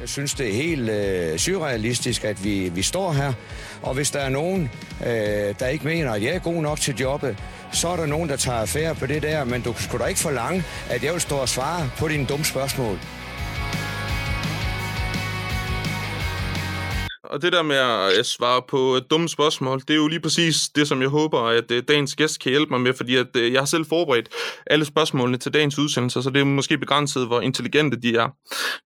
[0.00, 3.32] Jeg synes, det er helt øh, surrealistisk, at vi, vi står her.
[3.82, 4.70] Og hvis der er nogen,
[5.06, 7.38] øh, der ikke mener, at jeg er god nok til jobbet,
[7.72, 9.44] så er der nogen, der tager affære på det der.
[9.44, 12.44] Men du skulle da ikke forlange, at jeg vil stå og svare på dine dumme
[12.44, 12.98] spørgsmål.
[17.36, 17.76] Og det der med
[18.18, 21.40] at svare på øh, dumme spørgsmål, det er jo lige præcis det, som jeg håber,
[21.40, 24.28] at øh, dagens gæst kan hjælpe mig med, fordi at øh, jeg har selv forberedt
[24.66, 28.28] alle spørgsmålene til dagens udsendelse, så det er måske begrænset, hvor intelligente de er.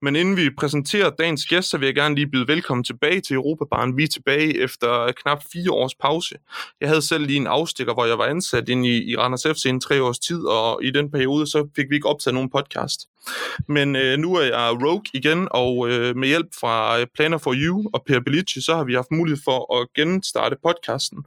[0.03, 3.35] Men inden vi præsenterer dagens gæst, så vil jeg gerne lige byde velkommen tilbage til
[3.35, 3.97] Europabaren.
[3.97, 6.35] Vi er tilbage efter knap fire års pause.
[6.81, 9.65] Jeg havde selv lige en afstikker, hvor jeg var ansat ind i, i Randers FC
[9.65, 12.51] i en tre års tid, og i den periode, så fik vi ikke optaget nogen
[12.51, 13.01] podcast.
[13.69, 17.55] Men øh, nu er jeg Rogue igen, og øh, med hjælp fra øh, Planner for
[17.57, 21.25] You og Per Bellici, så har vi haft mulighed for at genstarte podcasten.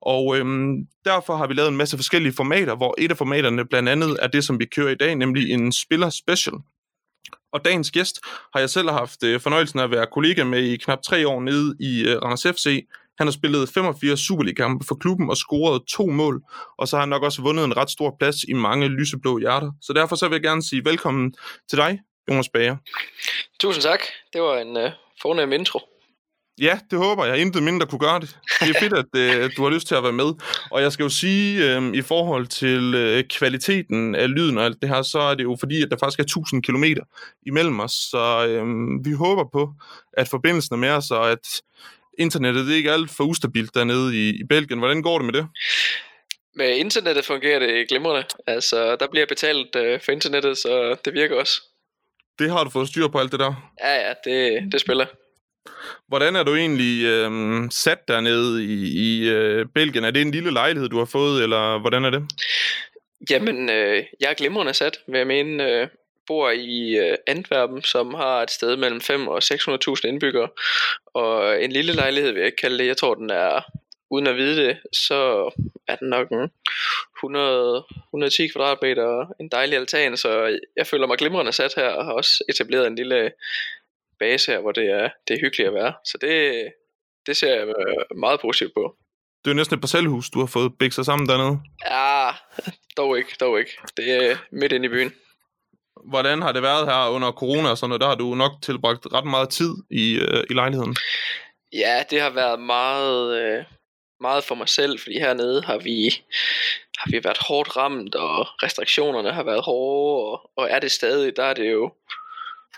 [0.00, 3.88] Og øhm, derfor har vi lavet en masse forskellige formater, hvor et af formaterne blandt
[3.88, 6.54] andet er det, som vi kører i dag, nemlig en spiller special.
[7.52, 8.20] Og dagens gæst
[8.52, 11.40] har jeg selv haft øh, fornøjelsen af at være kollega med i knap tre år
[11.40, 12.86] nede i øh, Randers FC,
[13.18, 16.42] han har spillet 85 Superliga-kampe for klubben og scoret to mål,
[16.78, 19.70] og så har han nok også vundet en ret stor plads i mange lyseblå hjerter.
[19.82, 21.34] Så derfor så vil jeg gerne sige velkommen
[21.68, 22.76] til dig, Jonas Bager.
[23.60, 24.00] Tusind tak.
[24.32, 24.90] Det var en uh,
[25.22, 25.80] fornem intro.
[26.60, 27.38] Ja, det håber jeg.
[27.38, 28.38] Intet mindre kunne gøre det.
[28.60, 30.32] Det er fedt, at uh, du har lyst til at være med.
[30.70, 34.82] Og jeg skal jo sige, um, i forhold til uh, kvaliteten af lyden og alt
[34.82, 36.84] det her, så er det jo fordi, at der faktisk er 1000 km
[37.46, 37.92] imellem os.
[37.92, 39.72] Så um, vi håber på,
[40.12, 41.46] at forbindelsen er med os, og at
[42.18, 44.78] internettet det er ikke alt for ustabilt dernede i, i Belgien.
[44.78, 45.46] Hvordan går det med det?
[46.54, 48.24] Med internettet fungerer det glimrende.
[48.46, 51.62] Altså, der bliver betalt øh, for internettet, så det virker også.
[52.38, 53.72] Det har du fået styr på alt det der?
[53.84, 55.06] Ja, ja, det, det spiller.
[56.08, 57.30] Hvordan er du egentlig øh,
[57.70, 58.74] sat dernede i,
[59.06, 60.04] i øh, Belgien?
[60.04, 62.22] Er det en lille lejlighed, du har fået, eller hvordan er det?
[63.30, 65.64] Jamen, øh, jeg er glimrende sat, vil jeg mene.
[65.64, 65.88] Øh,
[66.28, 70.48] bor i øh, Antwerpen, som har et sted mellem 5 og 600.000 indbyggere.
[71.06, 72.86] Og en lille lejlighed vil jeg ikke kalde det.
[72.86, 73.60] Jeg tror, den er,
[74.10, 75.50] uden at vide det, så
[75.88, 76.50] er den nok en
[77.18, 82.12] 100, 110 kvadratmeter, en dejlig altan, så jeg føler mig glimrende sat her, og har
[82.12, 83.32] også etableret en lille
[84.18, 85.92] base her, hvor det er, det er hyggeligt at være.
[86.04, 86.66] Så det,
[87.26, 87.74] det ser jeg
[88.16, 88.96] meget positivt på.
[89.44, 91.60] Det er jo næsten et parcelhus, du har fået bækset sammen dernede.
[91.86, 92.30] Ja,
[92.96, 93.78] dog ikke, dog ikke.
[93.96, 95.12] Det er midt inde i byen
[96.04, 98.00] hvordan har det været her under corona og sådan noget?
[98.00, 100.96] Der har du nok tilbragt ret meget tid i, øh, i lejligheden.
[101.72, 103.64] Ja, det har været meget, øh,
[104.20, 106.14] meget for mig selv, fordi hernede har vi,
[106.98, 111.36] har vi været hårdt ramt, og restriktionerne har været hårde, og, og er det stadig,
[111.36, 111.92] der er det jo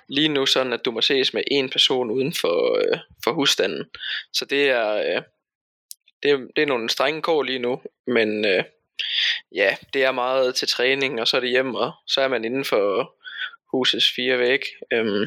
[0.09, 3.85] lige nu sådan, at du må ses med en person uden for, øh, for husstanden.
[4.33, 5.23] Så det er, øh,
[6.23, 8.65] det, er, det er nogle strenge kår lige nu, men øh,
[9.55, 12.45] ja, det er meget til træning, og så er det hjem, og så er man
[12.45, 13.15] inden for
[13.73, 14.61] husets fire væg.
[14.93, 15.27] Øhm,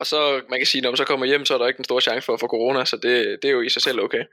[0.00, 1.84] og så, man kan sige, når man så kommer hjem, så er der ikke en
[1.84, 4.24] stor chance for at få corona, så det, det er jo i sig selv okay.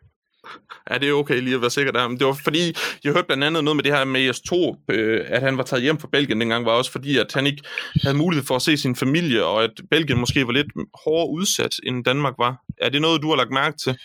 [0.89, 2.07] Ja, det er okay lige at være sikker der.
[2.07, 4.77] Men det var fordi, jeg hørte blandt andet noget med det her med Jes Torp,
[4.91, 7.63] øh, at han var taget hjem fra Belgien dengang, var også fordi, at han ikke
[8.03, 10.67] havde mulighed for at se sin familie, og at Belgien måske var lidt
[11.03, 12.57] hårdere udsat, end Danmark var.
[12.77, 13.97] Er det noget, du har lagt mærke til?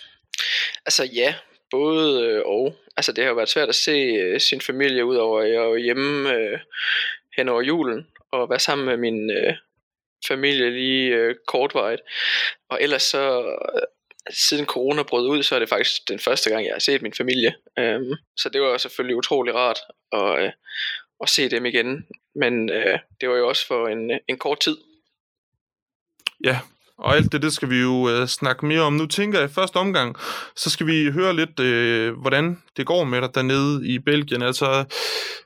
[0.86, 1.34] Altså ja,
[1.70, 2.76] både øh, og.
[2.96, 5.76] Altså det har jo været svært at se øh, sin familie, udover jeg øh, er
[5.76, 6.58] hjemme øh,
[7.36, 9.54] hen over julen, og være sammen med min øh,
[10.28, 12.02] familie lige øh, kortvarigt.
[12.68, 13.42] Og ellers så,
[13.74, 13.82] øh,
[14.30, 17.14] siden corona brød ud, så er det faktisk den første gang, jeg har set min
[17.14, 17.54] familie.
[17.78, 19.78] Øhm, så det var selvfølgelig utrolig rart
[20.12, 20.52] at, øh,
[21.20, 22.06] at se dem igen.
[22.34, 24.76] Men øh, det var jo også for en, øh, en kort tid.
[26.44, 26.58] Ja,
[26.98, 28.92] og alt det, det skal vi jo øh, snakke mere om.
[28.92, 30.16] Nu tænker jeg i første omgang,
[30.56, 34.42] så skal vi høre lidt, øh, hvordan det går med dig dernede i Belgien.
[34.42, 34.84] Altså,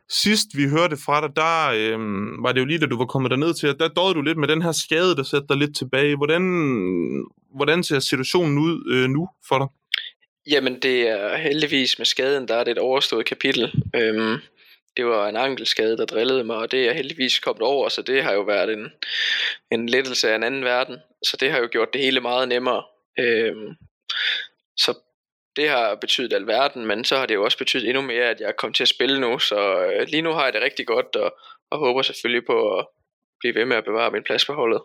[0.08, 1.98] sidst vi hørte fra dig, der øh,
[2.42, 4.38] var det jo lige, da du var kommet derned til, at der døde du lidt
[4.38, 6.16] med den her skade, der sætter dig lidt tilbage.
[6.16, 6.42] Hvordan,
[7.56, 9.66] hvordan ser situationen ud øh, nu for dig?
[10.50, 13.72] Jamen, det er heldigvis med skaden, der er det et overstået kapitel.
[13.94, 14.36] Øhm,
[14.96, 18.02] det var en ankelskade, der drillede mig, og det er jeg heldigvis kommet over, så
[18.02, 18.92] det har jo været en,
[19.70, 20.96] en lettelse af en anden verden.
[21.22, 22.82] Så det har jo gjort det hele meget nemmere.
[23.18, 23.74] Øhm,
[24.76, 24.94] så
[25.56, 28.48] det har betydet alverden, men så har det jo også betydet endnu mere, at jeg
[28.48, 31.16] er kommet til at spille nu, så øh, lige nu har jeg det rigtig godt,
[31.16, 31.34] og,
[31.70, 32.86] og håber selvfølgelig på at
[33.40, 34.80] blive ved med at bevare min plads på holdet.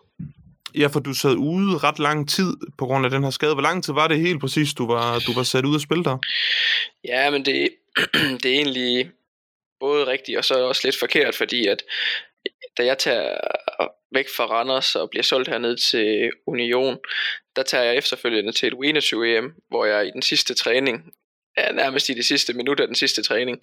[0.74, 3.54] Ja, for du sad ude ret lang tid på grund af den her skade.
[3.54, 6.04] Hvor lang tid var det helt præcis, du var, du var sat ud at spille
[6.04, 6.18] der?
[7.04, 7.68] Ja, men det,
[8.42, 9.10] det er egentlig
[9.82, 11.82] både rigtigt og så også lidt forkert, fordi at
[12.78, 13.38] da jeg tager
[14.14, 16.98] væk fra Randers og bliver solgt hernede til Union,
[17.56, 21.12] der tager jeg efterfølgende til et U21 EM, hvor jeg i den sidste træning
[21.58, 23.58] ja, nærmest i de sidste minutter af den sidste træning.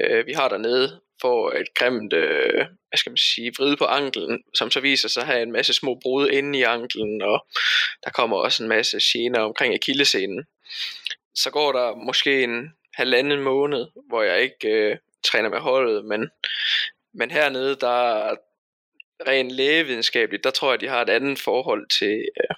[0.00, 4.42] Øh, vi har dernede får et grimt, øh, hvad skal man sige, vrid på anklen,
[4.54, 7.46] som så viser sig at have en masse små brud inde i anklen, og
[8.04, 10.44] der kommer også en masse gener omkring akillescenen.
[11.34, 16.30] Så går der måske en halvanden måned, hvor jeg ikke øh, træner med holdet, men,
[17.14, 18.36] men hernede, der
[19.26, 22.56] rent lægevidenskabeligt, der tror jeg, de har et andet forhold til, øh,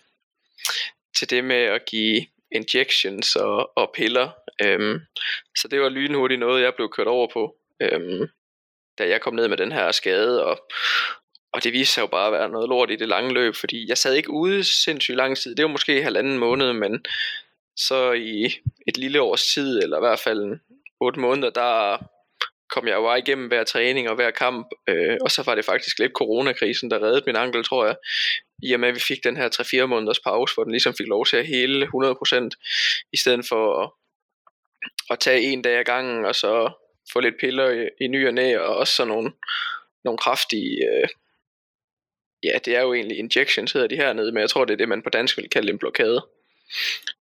[1.17, 4.31] til det med at give injections og, og piller.
[4.63, 5.01] Øhm,
[5.59, 8.29] så det var lynhurtigt noget, jeg blev kørt over på, øhm,
[8.99, 10.59] da jeg kom ned med den her skade, og,
[11.53, 13.89] og det viste sig jo bare at være noget lort i det lange løb, fordi
[13.89, 15.55] jeg sad ikke ude sindssygt lang tid.
[15.55, 17.05] Det var måske halvanden måned, men
[17.77, 18.45] så i
[18.87, 20.59] et lille års tid, eller i hvert fald
[21.01, 21.99] 8 måneder, der
[22.71, 25.65] kom jeg jo bare igennem hver træning og hver kamp, øh, og så var det
[25.65, 27.97] faktisk lidt coronakrisen, der reddede min ankel, tror jeg,
[28.63, 31.07] i og med at vi fik den her 3-4 måneders pause, hvor den ligesom fik
[31.07, 32.49] lov til at hele 100%,
[33.13, 33.91] i stedet for at,
[35.11, 36.73] at tage en dag ad gangen, og så
[37.13, 39.33] få lidt piller i, i ny og næ, og også sådan nogle,
[40.05, 41.09] nogle kraftige, øh,
[42.43, 44.89] ja, det er jo egentlig injections, hedder de hernede, men jeg tror, det er det,
[44.89, 46.27] man på dansk vil kalde en blokade.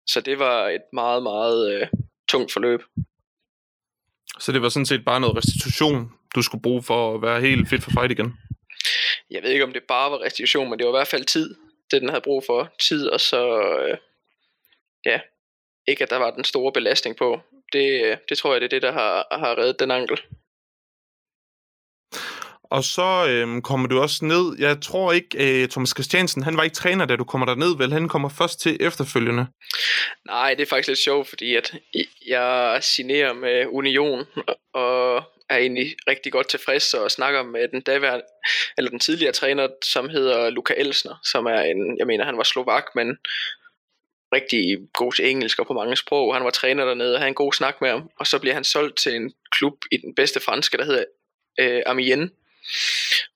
[0.07, 1.87] Så det var et meget, meget øh,
[2.29, 2.81] tungt forløb.
[4.39, 7.69] Så det var sådan set bare noget restitution, du skulle bruge for at være helt
[7.69, 8.35] fit for fight igen?
[9.31, 11.55] Jeg ved ikke, om det bare var restitution, men det var i hvert fald tid,
[11.91, 12.75] det den havde brug for.
[12.81, 13.97] Tid, og så, øh,
[15.07, 15.21] ja,
[15.87, 17.41] ikke at der var den store belastning på.
[17.73, 20.21] Det, øh, det tror jeg, det er det, der har, har reddet den ankel.
[22.77, 24.59] Og så øhm, kommer du også ned.
[24.59, 27.77] Jeg tror ikke, øh, Thomas Christiansen, han var ikke træner, da du kommer der ned,
[27.77, 27.93] vel?
[27.93, 29.47] Han kommer først til efterfølgende.
[30.27, 31.75] Nej, det er faktisk lidt sjovt, fordi at
[32.27, 34.25] jeg signerer med Union,
[34.75, 35.17] og
[35.51, 38.25] er egentlig rigtig godt tilfreds og snakker med den daværende,
[38.79, 42.43] eller den tidligere træner, som hedder Luka Elsner, som er en, jeg mener, han var
[42.43, 43.19] slovak, men
[44.35, 46.35] rigtig god til engelsk og på mange sprog.
[46.35, 48.65] Han var træner dernede og havde en god snak med ham, og så bliver han
[48.65, 51.05] solgt til en klub i den bedste franske, der hedder
[51.61, 52.31] øh, Amiens,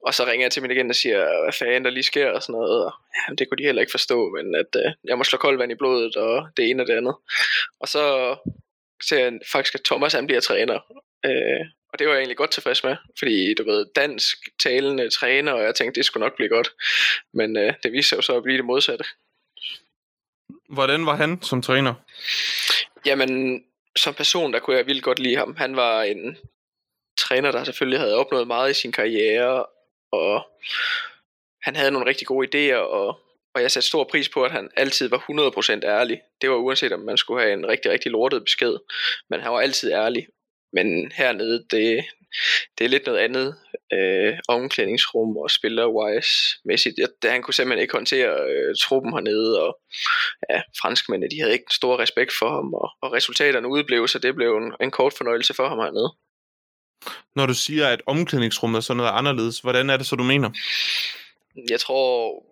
[0.06, 2.42] og så ringer jeg til min agent og siger, hvad fanden der lige sker og
[2.42, 2.84] sådan noget.
[2.84, 5.58] Og, ja, det kunne de heller ikke forstå, men at øh, jeg må slå koldt
[5.58, 7.16] vand i blodet og det ene og det andet.
[7.80, 8.36] Og så
[9.02, 10.78] ser jeg faktisk, at Thomas han bliver træner.
[11.24, 15.52] Øh, og det var jeg egentlig godt tilfreds med, fordi du ved, dansk talende træner,
[15.52, 16.68] og jeg tænkte, det skulle nok blive godt.
[17.32, 19.04] Men øh, det viste sig jo så at blive det modsatte.
[20.68, 21.94] Hvordan var han som træner?
[23.06, 23.64] Jamen,
[23.96, 25.56] som person, der kunne jeg vildt godt lide ham.
[25.56, 26.36] Han var en
[27.28, 29.66] træner, der selvfølgelig havde opnået meget i sin karriere,
[30.12, 30.46] og
[31.62, 33.18] han havde nogle rigtig gode idéer, og,
[33.54, 35.18] og jeg satte stor pris på, at han altid var
[35.80, 36.20] 100% ærlig.
[36.40, 38.76] Det var uanset om man skulle have en rigtig, rigtig lortet besked,
[39.30, 40.26] men han var altid ærlig.
[40.72, 42.04] Men hernede, det,
[42.78, 43.56] det er lidt noget andet
[43.92, 46.96] øh, omklædningsrum og spiller-wise-mæssigt.
[47.22, 49.78] Det, han kunne simpelthen ikke håndtere øh, truppen hernede, og
[50.50, 54.34] ja, franskmændene, de havde ikke stor respekt for ham, og, og resultaterne udeblev, så det
[54.34, 56.10] blev en, en kort fornøjelse for ham hernede.
[57.34, 60.50] Når du siger, at omklædningsrummet er sådan noget anderledes, hvordan er det så, du mener?
[61.70, 62.42] Jeg tror,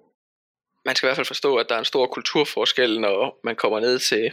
[0.85, 3.81] man skal i hvert fald forstå, at der er en stor kulturforskel, når man kommer
[3.81, 4.33] ned til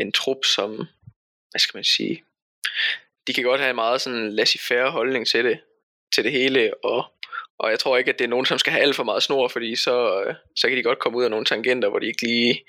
[0.00, 0.76] en trup, som,
[1.50, 2.24] hvad skal man sige,
[3.26, 5.60] de kan godt have en meget sådan laissez-faire holdning til det,
[6.14, 7.04] til det hele, og,
[7.58, 9.48] og jeg tror ikke, at det er nogen, som skal have alt for meget snor,
[9.48, 10.24] fordi så,
[10.56, 12.64] så kan de godt komme ud af nogle tangenter, hvor de ikke lige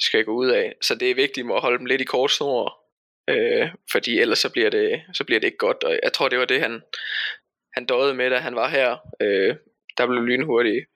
[0.00, 0.74] skal gå ud af.
[0.80, 2.81] Så det er vigtigt at holde dem lidt i kort snor,
[3.30, 6.38] øh, fordi ellers så bliver, det, så bliver det ikke godt, og jeg tror det
[6.38, 6.82] var det han,
[7.74, 9.56] han døde med, da han var her, øh,
[9.96, 10.86] der blev lynhurtigt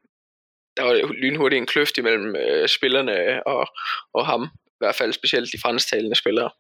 [0.77, 3.67] der var lynhurtigt en kløft imellem øh, spillerne og,
[4.15, 6.51] og ham, i hvert fald specielt de fransktalende spillere.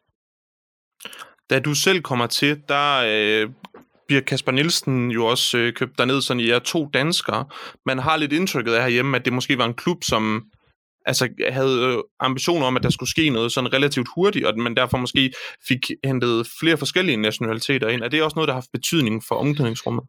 [1.50, 3.50] Da du selv kommer til, der øh,
[4.06, 7.48] bliver Kasper Nielsen jo også øh, købt derned, sådan I er to danskere.
[7.86, 10.50] Man har lidt indtrykket af herhjemme, at det måske var en klub, som
[11.06, 14.76] altså, havde øh, ambitioner om, at der skulle ske noget sådan relativt hurtigt, og man
[14.76, 15.32] derfor måske
[15.68, 18.02] fik hentet flere forskellige nationaliteter ind.
[18.02, 20.04] Er det også noget, der har haft betydning for omklædningsrummet?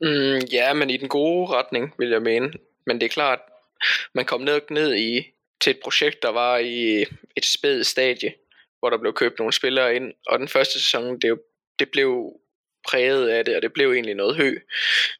[0.00, 2.52] Mm, ja, men i den gode retning, vil jeg mene.
[2.86, 3.38] Men det er klart,
[4.14, 5.22] man kom ned, ned i,
[5.60, 7.02] til et projekt, der var i
[7.36, 8.34] et spædt stadie,
[8.78, 11.40] hvor der blev købt nogle spillere ind, og den første sæson, det,
[11.78, 12.32] det blev
[12.88, 14.58] præget af det, og det blev egentlig noget hø.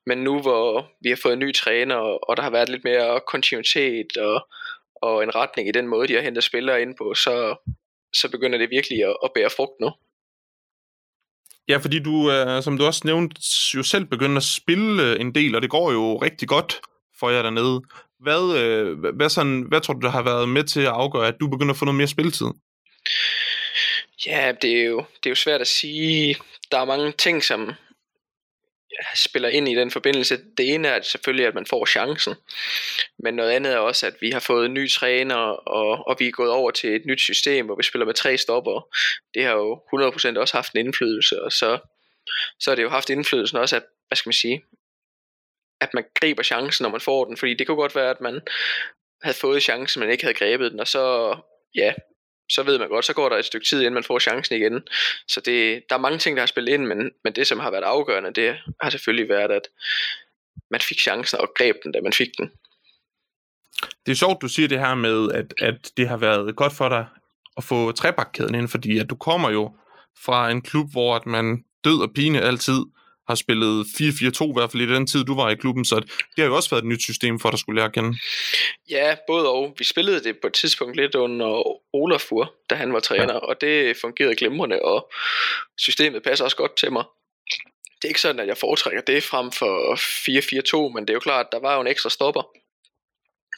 [0.07, 3.21] Men nu hvor vi har fået en ny træner, og der har været lidt mere
[3.27, 4.49] kontinuitet og,
[5.07, 7.35] og en retning i den måde, de har hentet spillere ind på, så,
[8.15, 9.91] så begynder det virkelig at, at bære frugt nu.
[11.69, 13.37] Ja, fordi du, øh, som du også nævnte,
[13.75, 16.81] jo selv begynder at spille øh, en del, og det går jo rigtig godt
[17.19, 17.83] for jer dernede.
[18.21, 21.37] Hvad, øh, hvad, sådan, hvad tror du, der har været med til at afgøre, at
[21.41, 22.47] du begynder at få noget mere spilletid?
[24.27, 26.37] Ja, det er jo, det er jo svært at sige.
[26.71, 27.73] Der er mange ting, som
[29.15, 30.39] spiller ind i den forbindelse.
[30.57, 32.35] Det ene er selvfølgelig, at man får chancen,
[33.19, 36.27] men noget andet er også, at vi har fået en ny træner, og, og vi
[36.27, 38.89] er gået over til et nyt system, hvor vi spiller med tre stopper.
[39.35, 39.75] Det har jo
[40.35, 41.79] 100% også haft en indflydelse, og så,
[42.61, 44.65] så har det jo haft indflydelsen også, at, hvad skal man sige,
[45.81, 48.41] at man griber chancen, når man får den, fordi det kunne godt være, at man
[49.23, 51.37] havde fået chancen, men ikke havde grebet den, og så,
[51.75, 51.95] ja,
[52.51, 54.83] så ved man godt, så går der et stykke tid, inden man får chancen igen.
[55.29, 57.71] Så det, der er mange ting, der har spillet ind, men, men det, som har
[57.71, 59.69] været afgørende, det har selvfølgelig været, at
[60.71, 62.51] man fik chancen og greb den, da man fik den.
[64.07, 66.89] Det er sjovt, du siger det her med, at, at det har været godt for
[66.89, 67.07] dig
[67.57, 69.77] at få trebakkæden ind, fordi at du kommer jo
[70.25, 72.81] fra en klub, hvor at man død og pine altid
[73.29, 76.39] har spillet 4-4-2, i hvert fald i den tid, du var i klubben, så det
[76.39, 78.19] har jo også været et nyt system for dig skulle lære at kende.
[78.91, 79.75] Ja, både og.
[79.79, 83.39] Vi spillede det på et tidspunkt lidt under Olafur, da han var træner, ja.
[83.39, 85.13] og det fungerede glimrende, og
[85.79, 87.05] systemet passer også godt til mig.
[87.97, 89.95] Det er ikke sådan, at jeg foretrækker det frem for
[90.89, 92.43] 4-4-2, men det er jo klart, at der var jo en ekstra stopper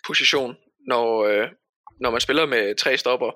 [0.06, 0.56] position,
[0.86, 1.48] når, øh,
[2.00, 3.30] når man spiller med tre stopper.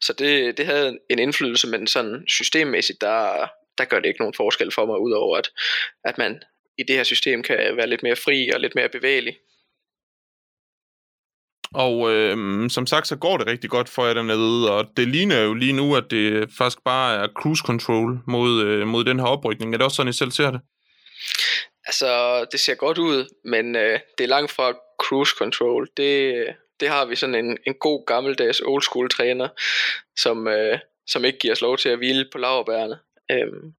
[0.00, 4.34] Så det, det havde en indflydelse, men sådan systemmæssigt, der, der gør det ikke nogen
[4.34, 5.48] forskel for mig, udover at,
[6.04, 6.42] at man
[6.78, 9.36] i det her system kan være lidt mere fri og lidt mere bevægelig.
[11.74, 15.40] Og øh, som sagt, så går det rigtig godt for jer dernede, og det ligner
[15.40, 19.26] jo lige nu, at det faktisk bare er cruise control mod, øh, mod den her
[19.26, 19.74] oprykning.
[19.74, 20.60] Er det også sådan, I selv ser det?
[21.86, 25.88] Altså, det ser godt ud, men øh, det er langt fra cruise control.
[25.96, 26.46] Det,
[26.80, 29.48] det har vi sådan en, en god gammeldags old school træner,
[30.16, 32.98] som, øh, som ikke giver os lov til at hvile på laverbærene.
[33.30, 33.74] Øhm,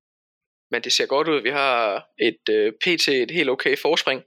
[0.71, 1.41] men det ser godt ud.
[1.41, 4.23] Vi har et øh, PT, et helt okay forspring,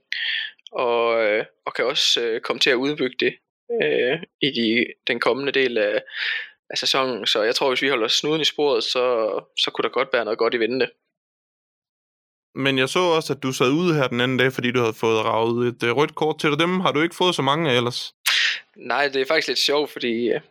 [0.71, 3.33] og, øh, og kan også øh, komme til at udbygge det
[3.81, 6.01] øh, i de, den kommende del af,
[6.69, 7.25] af sæsonen.
[7.25, 9.03] Så jeg tror, hvis vi holder snuden i sporet, så,
[9.57, 10.89] så kunne der godt være noget godt i vente.
[12.55, 14.93] Men jeg så også, at du sad ude her den anden dag, fordi du havde
[14.93, 16.59] fået ravet et øh, rødt kort til dig.
[16.59, 18.13] Dem har du ikke fået så mange af ellers?
[18.75, 20.41] Nej, det er faktisk lidt sjovt, fordi øh,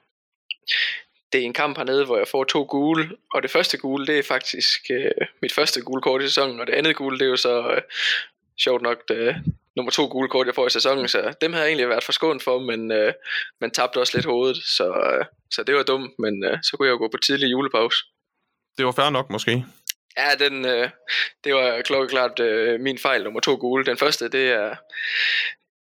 [1.32, 4.18] det er en kamp hernede, hvor jeg får to gule, og det første gule, det
[4.18, 7.30] er faktisk øh, mit første gule kort i sæsonen, og det andet gule, det er
[7.30, 7.82] jo så øh,
[8.58, 9.36] sjovt nok det,
[9.76, 12.42] nummer to gule kort, jeg får i sæsonen, så dem har jeg egentlig været forskånet
[12.42, 13.12] for, men øh,
[13.60, 16.86] man tabte også lidt hovedet, så, øh, så det var dumt, men øh, så kunne
[16.86, 18.04] jeg jo gå på tidlig julepause.
[18.78, 19.64] Det var fair nok måske.
[20.16, 20.90] Ja, den, øh,
[21.44, 23.84] det var klokkeklart øh, min fejl, nummer to gule.
[23.84, 24.76] Den første, det er,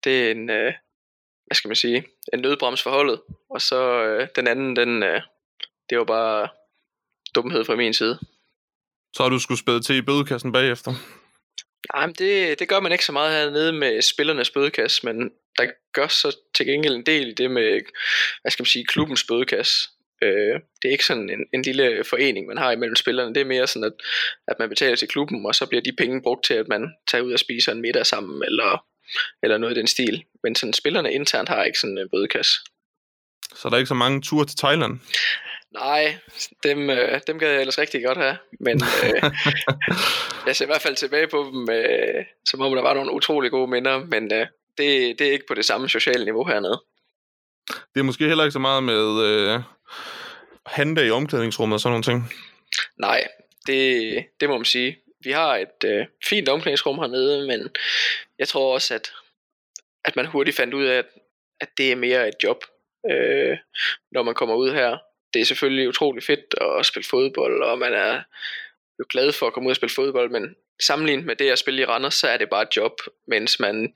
[0.05, 0.73] det er en, øh,
[1.47, 5.21] hvad skal man sige, en nødbrems for holdet, og så øh, den anden, den, øh,
[5.90, 6.49] det var bare
[7.35, 8.18] dumhed fra min side.
[9.16, 10.92] Så har du skulle spæde til i bødekassen bagefter?
[11.95, 15.66] Nej, men det, det gør man ikke så meget hernede med spillernes bødekasse, men der
[15.92, 17.80] gør så til gengæld en del i det med,
[18.42, 19.88] hvad skal man sige, klubbens bødekasse.
[20.23, 23.35] Øh, det er ikke sådan en, en lille forening, man har imellem spillerne.
[23.35, 23.92] Det er mere sådan, at,
[24.49, 27.23] at man betaler til klubben, og så bliver de penge brugt til, at man tager
[27.23, 28.85] ud og spiser en middag sammen, eller,
[29.42, 30.25] eller noget i den stil.
[30.42, 32.52] Men sådan spillerne internt har ikke sådan en bødekasse.
[33.54, 35.00] Så der er ikke så mange ture til Thailand?
[35.73, 36.19] Nej,
[36.63, 39.31] dem, øh, dem gad jeg ellers rigtig godt have, men øh,
[40.47, 43.51] jeg ser i hvert fald tilbage på dem, øh, som om der var nogle utrolig
[43.51, 44.47] gode minder, men øh,
[44.79, 46.83] det, det er ikke på det samme sociale niveau hernede.
[47.69, 49.61] Det er måske heller ikke så meget med øh,
[50.67, 52.33] hande i omklædningsrummet og sådan nogle ting?
[52.99, 53.29] Nej,
[53.67, 54.99] det, det må man sige.
[55.25, 57.69] Vi har et øh, fint omklædningsrum hernede, men
[58.39, 59.13] jeg tror også, at,
[60.05, 61.07] at man hurtigt fandt ud af, at,
[61.61, 62.65] at det er mere et job,
[63.11, 63.59] øh,
[64.13, 64.99] når man kommer ud her
[65.35, 68.23] det er selvfølgelig utrolig fedt at spille fodbold, og man er
[68.99, 71.83] jo glad for at komme ud og spille fodbold, men sammenlignet med det at spille
[71.83, 72.93] i Randers, så er det bare et job,
[73.29, 73.93] mens man,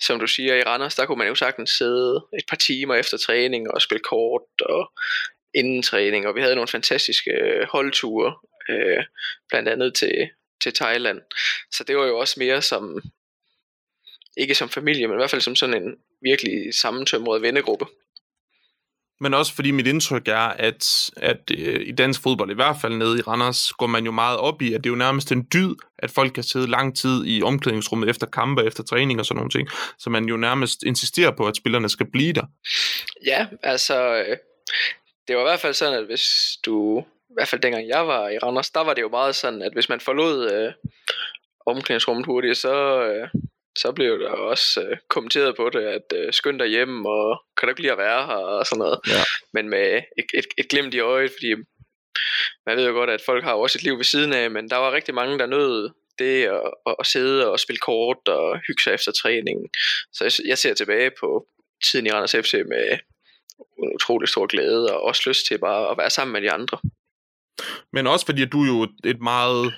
[0.00, 3.18] som du siger, i Randers, der kunne man jo sagtens sidde et par timer efter
[3.18, 4.92] træning og spille kort og
[5.54, 8.34] inden træning, og vi havde nogle fantastiske øh, holdture,
[8.68, 9.04] øh,
[9.48, 10.28] blandt andet til,
[10.62, 11.20] til Thailand.
[11.72, 13.02] Så det var jo også mere som,
[14.36, 17.86] ikke som familie, men i hvert fald som sådan en virkelig sammentømret vennegruppe.
[19.20, 22.94] Men også fordi mit indtryk er, at, at øh, i dansk fodbold, i hvert fald
[22.94, 25.48] nede i Randers, går man jo meget op i, at det er jo nærmest en
[25.52, 29.36] dyd, at folk kan sidde lang tid i omklædningsrummet efter kampe, efter træning og sådan
[29.36, 29.68] nogle ting.
[29.98, 32.46] Så man jo nærmest insisterer på, at spillerne skal blive der.
[33.26, 34.36] Ja, altså, øh,
[35.28, 36.24] det var i hvert fald sådan, at hvis
[36.66, 39.62] du, i hvert fald dengang jeg var i Randers, der var det jo meget sådan,
[39.62, 40.72] at hvis man forlod øh,
[41.66, 43.28] omklædningsrummet hurtigt, så, øh,
[43.78, 47.66] så blev der også øh, kommenteret på det, at øh, skynd dig hjem, og kan
[47.66, 49.00] du ikke lide at være her, og sådan noget.
[49.06, 49.22] Ja.
[49.52, 51.54] Men med et, et, et glimt i øjet, fordi
[52.66, 54.76] man ved jo godt, at folk har også et liv ved siden af, men der
[54.76, 58.82] var rigtig mange, der nød det at, at, at sidde og spille kort og hygge
[58.82, 59.68] sig efter træningen.
[60.12, 61.46] Så jeg, jeg ser tilbage på
[61.90, 62.98] tiden i Randers FC med
[63.78, 66.78] en utrolig stor glæde, og også lyst til bare at være sammen med de andre.
[67.92, 69.74] Men også fordi, at du er jo et meget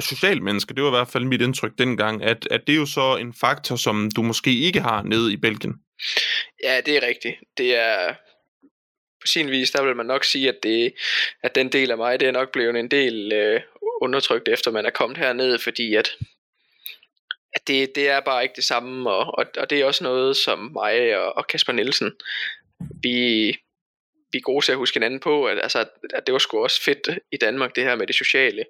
[0.00, 0.74] social menneske.
[0.74, 3.34] Det var i hvert fald mit indtryk dengang, at, at det er jo så en
[3.40, 5.74] faktor, som du måske ikke har nede i Belgien.
[6.64, 7.36] Ja, det er rigtigt.
[7.58, 8.14] Det er
[9.20, 10.92] på sin vis, der vil man nok sige, at, det,
[11.42, 13.60] at den del af mig, det er nok blevet en del øh,
[14.02, 16.16] undertrykt, efter man er kommet herned, fordi at,
[17.52, 20.36] at det, det er bare ikke det samme, og, og, og det er også noget,
[20.36, 22.12] som mig og, og Kasper Nielsen,
[23.02, 23.56] vi,
[24.32, 25.84] vi er gode til at huske hinanden på, at, altså,
[26.14, 28.64] at det var sgu også fedt i Danmark, det her med det sociale.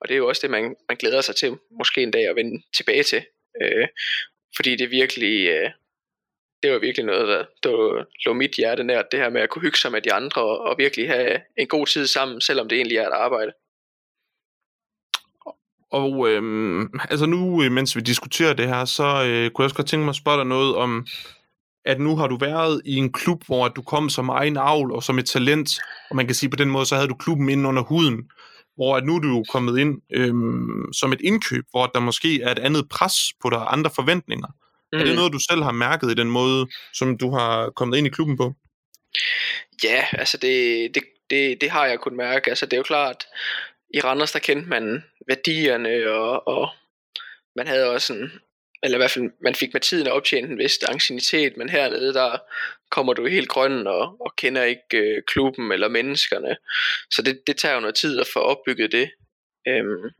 [0.00, 2.36] Og det er jo også det, man, man glæder sig til, måske en dag at
[2.36, 3.24] vende tilbage til.
[3.62, 3.88] Øh,
[4.56, 5.70] fordi det virkelig, øh,
[6.62, 9.62] det var virkelig noget, der, der lå mit hjerte nært, det her med at kunne
[9.62, 12.76] hygge sig med de andre, og, og virkelig have en god tid sammen, selvom det
[12.76, 13.52] egentlig er et arbejde.
[15.92, 19.76] Og øhm, altså nu, øh, mens vi diskuterer det her, så øh, kunne jeg også
[19.76, 21.06] godt tænke mig at spørge dig noget om,
[21.84, 25.02] at nu har du været i en klub, hvor du kom som egen avl og
[25.02, 25.70] som et talent,
[26.10, 28.30] og man kan sige på den måde, så havde du klubben inde under huden,
[28.74, 32.42] hvor at nu er du jo kommet ind øhm, som et indkøb, hvor der måske
[32.42, 34.48] er et andet pres på dig, andre forventninger.
[34.92, 34.98] Mm.
[34.98, 35.16] Er det mm.
[35.16, 38.36] noget, du selv har mærket i den måde, som du har kommet ind i klubben
[38.36, 38.54] på?
[39.84, 42.50] Ja, altså det, det, det, det har jeg kunnet mærke.
[42.50, 43.24] Altså det er jo klart,
[43.94, 46.68] i Randers der kendte man værdierne, og, og
[47.56, 48.32] man havde også en,
[48.82, 52.14] eller i hvert fald, man fik med tiden at optjene en vis angstinitet, men hernede,
[52.14, 52.38] der
[52.90, 56.56] kommer du helt grøn og, og kender ikke øh, klubben eller menneskerne.
[57.10, 59.10] Så det, det tager jo noget tid at få opbygget det.
[59.68, 60.10] Øhm,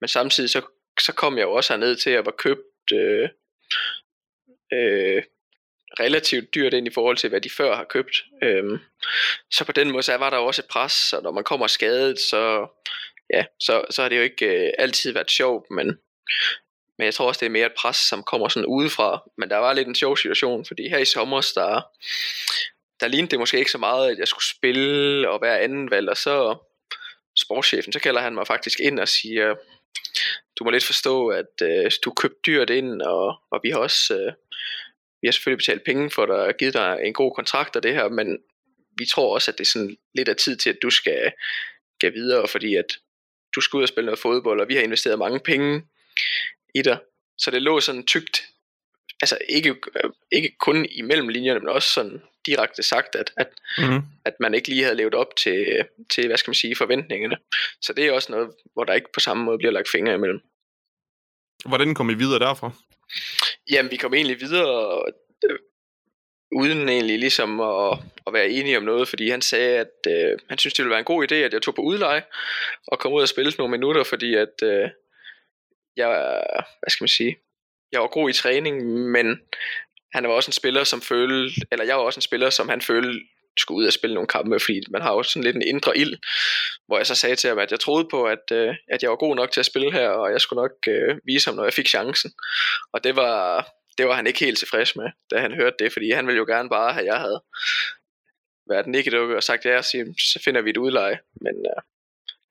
[0.00, 0.62] men samtidig så,
[1.00, 3.28] så kom jeg jo også herned til at være købt øh,
[4.72, 5.22] øh,
[6.00, 8.24] relativt dyrt ind i forhold til, hvad de før har købt.
[8.42, 8.78] Øhm,
[9.50, 12.20] så på den måde, så var der også et pres, og når man kommer skadet,
[12.20, 12.66] så,
[13.34, 15.98] ja, så, så har det jo ikke øh, altid været sjovt, men,
[16.98, 19.22] men jeg tror også, det er mere et pres, som kommer sådan udefra.
[19.38, 21.82] Men der var lidt en sjov situation, fordi her i sommer, der,
[23.00, 26.08] der lignede det måske ikke så meget, at jeg skulle spille og være anden valg,
[26.08, 26.56] og så
[27.36, 29.54] sportschefen, så kalder han mig faktisk ind og siger,
[30.58, 34.14] du må lidt forstå, at øh, du købte dyrt ind, og, og vi har også
[34.14, 34.32] øh,
[35.20, 37.94] vi har selvfølgelig betalt penge for dig og givet dig en god kontrakt og det
[37.94, 38.38] her, men
[38.98, 41.32] vi tror også, at det er sådan lidt af tid til, at du skal,
[42.00, 42.98] skal videre, fordi at
[43.54, 45.82] du skal ud og spille noget fodbold, og vi har investeret mange penge
[46.78, 46.98] i dig.
[47.38, 48.42] Så det lå sådan tygt,
[49.22, 49.76] altså ikke,
[50.32, 53.48] ikke kun imellem linjerne, men også sådan direkte sagt, at, at,
[53.78, 54.02] mm-hmm.
[54.24, 57.36] at man ikke lige havde levet op til, til, hvad skal man sige, forventningerne.
[57.82, 60.40] Så det er også noget, hvor der ikke på samme måde bliver lagt fingre imellem.
[61.64, 62.70] Hvordan kom I videre derfra?
[63.70, 65.02] Jamen, vi kom egentlig videre
[65.44, 65.58] øh,
[66.52, 70.58] uden egentlig ligesom at, at være enige om noget, fordi han sagde, at øh, han
[70.58, 72.22] synes, det ville være en god idé, at jeg tog på udleje
[72.86, 74.88] og kom ud og spille nogle minutter, fordi at øh,
[75.96, 76.08] jeg,
[76.80, 77.36] hvad skal man sige,
[77.92, 79.40] jeg var god i træning, men
[80.12, 82.80] han var også en spiller, som følte, eller jeg var også en spiller, som han
[82.80, 83.20] følte
[83.58, 86.16] skulle ud og spille nogle kampe, fordi man har også sådan lidt en indre ild,
[86.86, 89.16] hvor jeg så sagde til ham, at jeg troede på, at, øh, at jeg var
[89.16, 91.72] god nok til at spille her, og jeg skulle nok øh, vise ham, når jeg
[91.72, 92.32] fik chancen.
[92.92, 96.10] Og det var, det var han ikke helt tilfreds med, da han hørte det, fordi
[96.10, 97.40] han ville jo gerne bare have, jeg havde
[98.68, 101.18] været nikkedukke og sagt ja, så, så finder vi et udleje.
[101.40, 101.82] Men øh,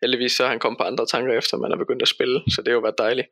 [0.01, 2.61] heldigvis så er han kommet på andre tanker efter, man er begyndt at spille, så
[2.61, 3.27] det har jo været dejligt.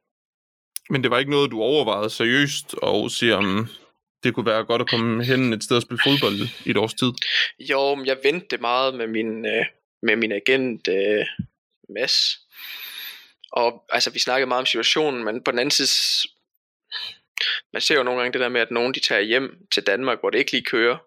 [0.90, 3.68] Men det var ikke noget, du overvejede seriøst og sige, om
[4.24, 6.94] det kunne være godt at komme hen et sted og spille fodbold i et års
[6.94, 7.12] tid?
[7.60, 9.66] Jo, men jeg vendte meget med min, øh,
[10.02, 11.26] med min agent øh,
[11.90, 12.40] Mads.
[13.52, 16.30] Og altså, vi snakkede meget om situationen, men på den anden side,
[17.74, 20.20] man ser jo nogle gange det der med, at nogen de tager hjem til Danmark,
[20.20, 20.98] hvor det ikke lige kører.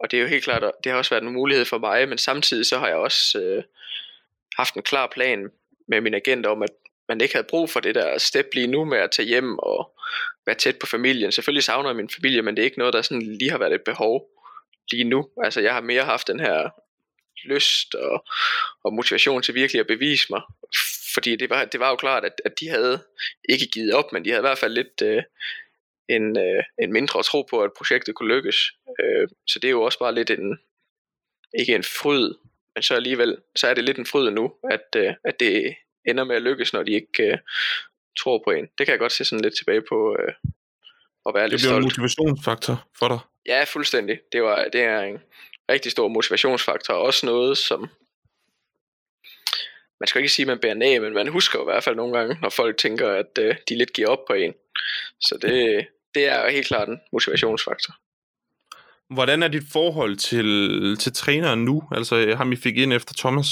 [0.00, 2.18] Og det er jo helt klart, det har også været en mulighed for mig, men
[2.18, 3.62] samtidig så har jeg også øh,
[4.58, 5.50] haft en klar plan
[5.88, 6.70] med min agent om, at
[7.08, 9.98] man ikke havde brug for det der step lige nu med at tage hjem og
[10.46, 11.32] være tæt på familien.
[11.32, 13.74] Selvfølgelig savner jeg min familie, men det er ikke noget, der sådan lige har været
[13.74, 14.30] et behov
[14.92, 15.28] lige nu.
[15.44, 16.70] Altså jeg har mere haft den her
[17.44, 18.24] lyst og,
[18.84, 20.42] og motivation til virkelig at bevise mig.
[21.14, 23.04] Fordi det var, det var jo klart, at, at de havde
[23.48, 25.22] ikke givet op, men de havde i hvert fald lidt øh,
[26.08, 28.56] en, øh, en mindre tro på, at projektet kunne lykkes.
[29.00, 30.58] Øh, så det er jo også bare lidt en,
[31.58, 32.34] ikke en fryd,
[32.78, 35.74] men så alligevel, så er det lidt en fryd nu, at, øh, at det
[36.06, 37.38] ender med at lykkes, når de ikke øh,
[38.18, 38.66] tror på en.
[38.78, 40.32] Det kan jeg godt se sådan lidt tilbage på øh,
[41.26, 41.60] at være det lidt stolt.
[41.60, 43.18] Det bliver en motivationsfaktor for dig.
[43.46, 44.20] Ja, fuldstændig.
[44.32, 45.18] Det, var, det er en
[45.70, 47.80] rigtig stor motivationsfaktor, og også noget, som
[50.00, 52.18] man skal ikke sige, at man bærer ned, men man husker i hvert fald nogle
[52.18, 54.54] gange, når folk tænker, at øh, de lidt giver op på en.
[55.20, 57.94] Så det, det er helt klart en motivationsfaktor.
[59.10, 61.82] Hvordan er dit forhold til, til træneren nu?
[61.92, 63.46] Altså ham I fik ind efter Thomas?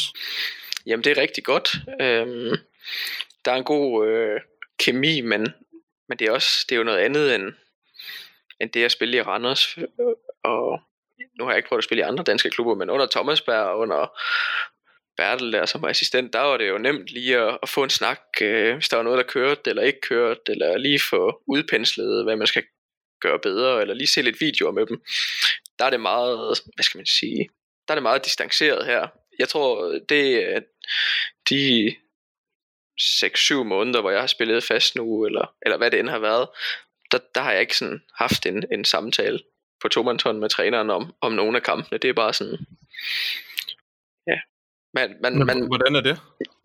[0.86, 1.68] Jamen det er rigtig godt.
[2.00, 2.56] Øhm,
[3.44, 4.40] der er en god øh,
[4.78, 5.48] kemi, men,
[6.08, 7.52] men det er også det er jo noget andet end,
[8.60, 9.76] end det at spille i Randers.
[10.44, 10.80] Og
[11.38, 13.78] nu har jeg ikke prøvet at spille i andre danske klubber, men under Thomasberg og
[13.78, 14.18] under
[15.16, 18.20] Bertel der som assistent, der var det jo nemt lige at, at få en snak,
[18.40, 22.36] øh, hvis der var noget, der kørte eller ikke kørte, eller lige få udpenslet, hvad
[22.36, 22.64] man skal
[23.20, 25.02] gøre bedre, eller lige se lidt videoer med dem.
[25.78, 27.48] Der er det meget, hvad skal man sige,
[27.88, 29.06] der er det meget distanceret her.
[29.38, 30.60] Jeg tror, det er
[31.50, 31.94] de
[33.00, 36.48] 6-7 måneder, hvor jeg har spillet fast nu, eller, eller hvad det end har været,
[37.12, 39.40] der, der har jeg ikke sådan haft en, en samtale
[39.80, 41.98] på tomandshånd med træneren om, om nogle af kampene.
[41.98, 42.58] Det er bare sådan,
[44.26, 44.38] ja.
[44.94, 46.20] Man, man, Men, man, hvordan er det?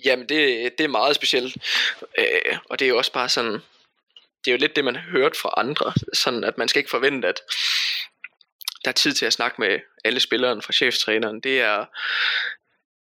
[0.05, 1.57] Jamen, det, det er meget specielt.
[2.17, 3.59] Øh, og det er jo også bare sådan,
[4.45, 5.93] det er jo lidt det, man har hørt fra andre.
[6.13, 7.41] Sådan, at man skal ikke forvente, at
[8.85, 11.39] der er tid til at snakke med alle spillerne fra cheftræneren.
[11.39, 11.85] Det er,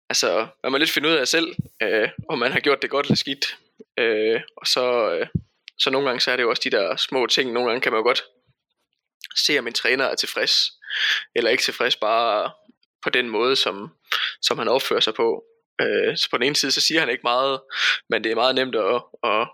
[0.09, 3.05] altså, man må lidt finde ud af selv, øh, om man har gjort det godt
[3.05, 3.57] eller skidt.
[3.97, 5.27] Øh, og så, øh,
[5.77, 7.51] så nogle gange så er det jo også de der små ting.
[7.51, 8.23] Nogle gange kan man jo godt
[9.35, 10.71] se, om en træner er tilfreds,
[11.35, 12.51] eller ikke tilfreds, bare
[13.03, 13.95] på den måde, som,
[14.41, 15.43] som han opfører sig på.
[15.81, 17.61] Øh, så på den ene side, så siger han ikke meget,
[18.09, 19.47] men det er meget nemt at, at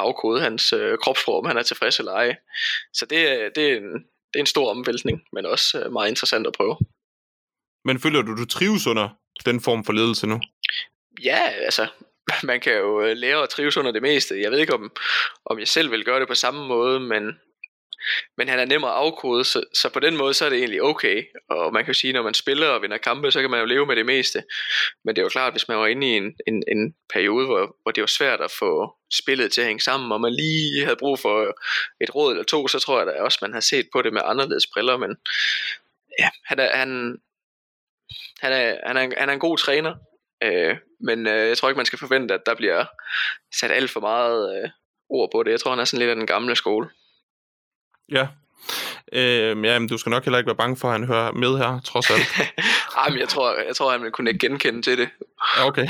[0.00, 2.36] afkode hans øh, kropsprog, om han er tilfreds eller ej.
[2.92, 3.92] Så det, det, er en,
[4.32, 6.76] det er en stor omvæltning, men også øh, meget interessant at prøve.
[7.84, 9.08] Men føler du, du trives under
[9.46, 10.40] den form for ledelse nu?
[11.24, 11.86] Ja, altså,
[12.50, 14.40] man kan jo øh, lære at trives under det meste.
[14.40, 14.92] Jeg ved ikke, om,
[15.46, 17.32] om jeg selv vil gøre det på samme måde, men,
[18.36, 20.82] men han er nem at afkode, så, så på den måde så er det egentlig
[20.82, 21.24] okay.
[21.50, 23.66] Og man kan jo sige, når man spiller og vinder kampe, så kan man jo
[23.66, 24.42] leve med det meste.
[25.04, 27.76] Men det er jo klart, hvis man var inde i en, en, en periode, hvor,
[27.82, 30.96] hvor det var svært at få spillet til at hænge sammen, og man lige havde
[30.96, 31.54] brug for
[32.00, 34.22] et råd eller to, så tror jeg da også, man har set på det med
[34.24, 34.96] anderledes briller.
[34.96, 35.16] Men
[36.18, 37.18] ja, han er, han,
[38.40, 39.94] han er, han er, han er en god træner,
[40.42, 42.84] øh, men øh, jeg tror ikke, man skal forvente, at der bliver
[43.60, 44.70] sat alt for meget øh,
[45.08, 45.50] ord på det.
[45.50, 46.88] Jeg tror, han er sådan lidt af den gamle skole.
[48.10, 48.26] Ja.
[49.12, 51.58] Øh, ja, men du skal nok heller ikke være bange for, at han hører med
[51.58, 52.50] her, trods alt.
[52.98, 55.08] Ej, men jeg tror, jeg tror, han vil kunne genkende til det.
[55.60, 55.86] Okay.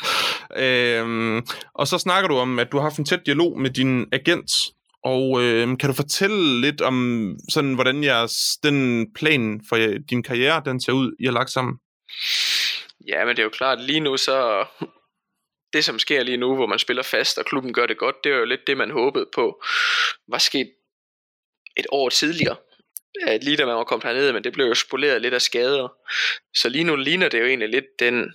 [0.64, 1.42] øh,
[1.74, 4.50] og så snakker du om, at du har haft en tæt dialog med din agent.
[5.04, 9.76] Og øh, kan du fortælle lidt om, sådan, hvordan jeres, den plan for
[10.10, 11.74] din karriere, den ser ud, I har lagt sammen?
[13.08, 14.66] Ja, men det er jo klart, lige nu så...
[15.72, 18.32] Det, som sker lige nu, hvor man spiller fast, og klubben gør det godt, det
[18.32, 19.62] er jo lidt det, man håbede på,
[20.28, 20.70] var sket
[21.76, 22.56] et år tidligere.
[23.42, 25.88] Lige da man var kommet hernede, men det blev jo spoleret lidt af skader.
[26.54, 28.34] Så lige nu ligner det jo egentlig lidt den,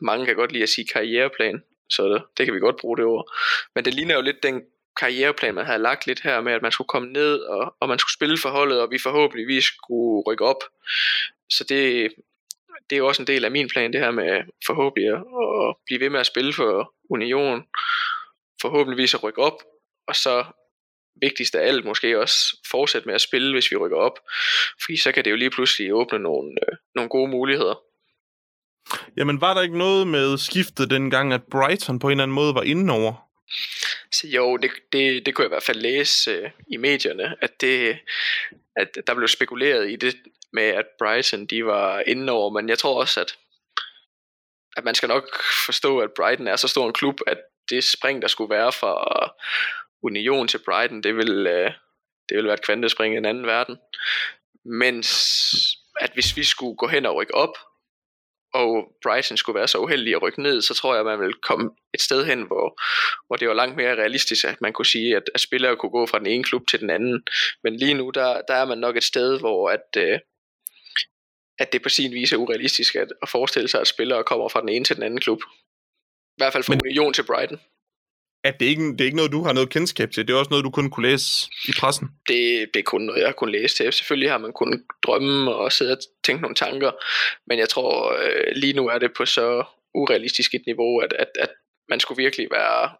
[0.00, 3.04] mange kan godt lide at sige karriereplan, så det, det kan vi godt bruge det
[3.04, 3.32] ord.
[3.74, 4.62] Men det ligner jo lidt den
[5.00, 7.98] karriereplan, man havde lagt lidt her med, at man skulle komme ned, og, og man
[7.98, 10.64] skulle spille for holdet, og vi forhåbentligvis skulle rykke op.
[11.50, 12.12] Så det,
[12.90, 15.22] det er jo også en del af min plan, det her med forhåbentlig at,
[15.68, 17.66] at blive ved med at spille for Union,
[18.62, 19.62] forhåbentligvis at rykke op,
[20.06, 20.44] og så
[21.22, 24.18] vigtigst af alt måske også fortsætte med at spille, hvis vi rykker op,
[24.82, 27.74] fordi så kan det jo lige pludselig åbne nogle, øh, nogle gode muligheder.
[29.16, 32.54] Jamen var der ikke noget med skiftet dengang, at Brighton på en eller anden måde
[32.54, 33.30] var inde over?
[34.12, 37.60] Så jo, det, det, det kunne jeg i hvert fald læse øh, i medierne, at,
[37.60, 37.98] det,
[38.76, 40.16] at der blev spekuleret i det
[40.52, 43.36] med, at Brighton de var inde over, men jeg tror også, at,
[44.76, 45.24] at man skal nok
[45.66, 47.38] forstå, at Brighton er så stor en klub, at
[47.70, 49.32] det spring, der skulle være fra
[50.02, 51.72] Union til Brighton, det vil, øh,
[52.28, 53.76] det vil være et kvantespring i en anden verden.
[54.64, 55.10] Mens
[56.00, 57.58] at hvis vi skulle gå hen og rykke op,
[58.54, 61.34] og Brighton skulle være så uheldig at rykke ned, så tror jeg, at man vil
[61.34, 62.80] komme et sted hen, hvor,
[63.26, 66.06] hvor det var langt mere realistisk, at man kunne sige, at, at spillere kunne gå
[66.06, 67.22] fra den ene klub til den anden.
[67.62, 70.18] Men lige nu, der, der er man nok et sted, hvor at, øh,
[71.58, 74.60] at det på sin vis er urealistisk at, at forestille sig, at spillere kommer fra
[74.60, 75.42] den ene til den anden klub.
[75.42, 76.80] I hvert fald fra Men...
[76.84, 77.60] Union til Brighton
[78.44, 80.28] at det ikke det er ikke noget, du har noget kendskab til.
[80.28, 82.08] Det er også noget, du kun kunne læse i pressen.
[82.28, 83.92] Det, det er kun noget, jeg har kunnet læse til.
[83.92, 86.90] Selvfølgelig har man kunnet drømme og sidde og tænke nogle tanker,
[87.46, 91.28] men jeg tror, øh, lige nu er det på så urealistisk et niveau, at, at,
[91.38, 91.50] at
[91.88, 92.90] man skulle virkelig være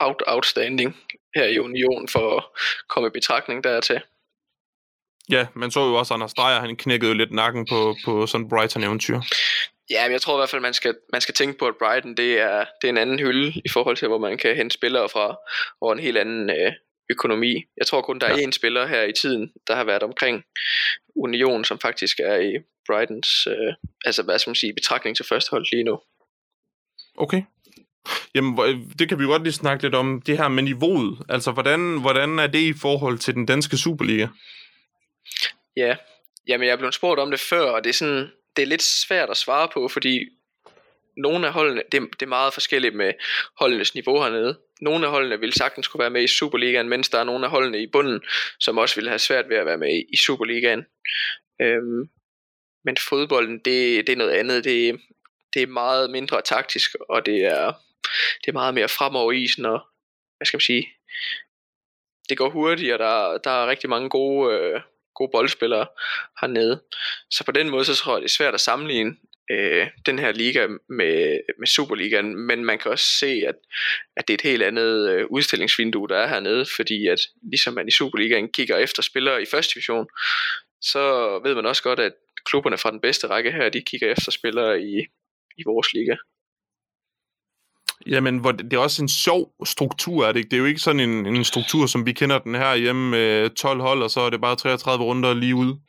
[0.00, 0.96] out, outstanding
[1.34, 2.44] her i Union for at
[2.88, 4.00] komme i betragtning dertil.
[5.30, 8.48] Ja, man så jo også Anders Dreyer, han knækkede jo lidt nakken på, på sådan
[8.48, 9.20] Brighton-eventyr.
[9.90, 12.14] Ja, men jeg tror i hvert fald, man skal, man skal tænke på, at Brighton
[12.16, 15.08] det er, det er en anden hylde i forhold til, hvor man kan hente spillere
[15.08, 15.36] fra,
[15.80, 16.72] og en helt anden øh,
[17.10, 17.64] økonomi.
[17.76, 20.44] Jeg tror kun, der er én spiller her i tiden, der har været omkring
[21.16, 22.52] Union, som faktisk er i
[22.86, 25.98] Brightons, øh, altså hvad skal man sige, betragtning til første hold lige nu.
[27.16, 27.42] Okay.
[28.34, 28.56] Jamen,
[28.98, 31.18] det kan vi godt lige snakke lidt om, det her med niveauet.
[31.28, 34.26] Altså, hvordan, hvordan er det i forhold til den danske Superliga?
[35.76, 35.96] Ja,
[36.48, 39.30] jamen jeg blevet spurgt om det før, og det er sådan, det er lidt svært
[39.30, 40.28] at svare på, fordi
[41.16, 43.12] nogle af holdene, det, det er meget forskelligt med
[43.58, 44.58] holdenes niveau hernede.
[44.80, 47.50] Nogle af holdene vil sagtens kunne være med i Superligaen, mens der er nogle af
[47.50, 48.20] holdene i bunden,
[48.60, 50.86] som også vil have svært ved at være med i Superligaen.
[51.60, 52.08] Øhm,
[52.84, 54.64] men fodbolden, det, det er noget andet.
[54.64, 55.00] Det,
[55.54, 57.72] det er meget mindre taktisk, og det er,
[58.40, 59.80] det er meget mere fremover isen, og
[60.36, 60.88] hvad skal man sige,
[62.28, 64.80] det går hurtigt, og der, der er rigtig mange gode, øh,
[65.16, 65.86] gode boldspillere
[66.40, 66.80] hernede.
[67.30, 69.16] Så på den måde, så tror jeg, det er svært at sammenligne
[69.50, 73.54] øh, den her liga med, med Superligaen, men man kan også se, at,
[74.16, 77.88] at det er et helt andet øh, udstillingsvindue, der er hernede, fordi at ligesom man
[77.88, 80.06] i Superligaen kigger efter spillere i første division,
[80.80, 81.02] så
[81.44, 82.12] ved man også godt, at
[82.44, 85.06] klubberne fra den bedste række her, de kigger efter spillere i,
[85.58, 86.16] i vores liga.
[88.06, 90.48] Jamen, hvor det er også en sjov struktur, er det ikke?
[90.48, 93.50] Det er jo ikke sådan en, en struktur, som vi kender den her hjemme med
[93.50, 95.80] 12 hold, og så er det bare 33 runder lige ude.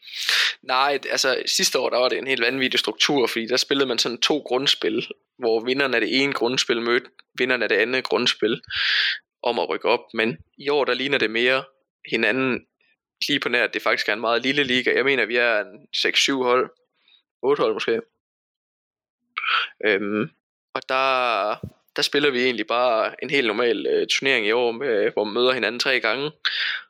[0.61, 3.97] Nej, altså sidste år, der var det en helt vanvittig struktur, fordi der spillede man
[3.97, 5.07] sådan to grundspil,
[5.39, 8.61] hvor vinderne af det ene grundspil mødte vinderne af det andet grundspil
[9.43, 9.99] om at rykke op.
[10.13, 11.63] Men i år, der ligner det mere
[12.09, 12.65] hinanden
[13.27, 14.95] lige på nær, at det faktisk er en meget lille liga.
[14.95, 16.69] Jeg mener, vi er en 6-7 hold.
[17.41, 18.01] 8 hold måske.
[19.85, 20.29] Øhm,
[20.73, 21.55] og der,
[21.97, 25.33] der spiller vi egentlig bare en helt normal øh, turnering i år, med, hvor man
[25.33, 26.31] møder hinanden tre gange.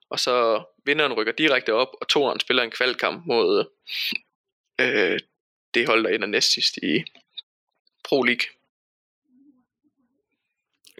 [0.09, 3.65] Og så vinderen rykker direkte op, og toeren spiller en kvalkamp mod
[4.81, 5.19] øh,
[5.73, 7.03] det hold, der ender næst sidst i
[8.03, 8.45] Pro League.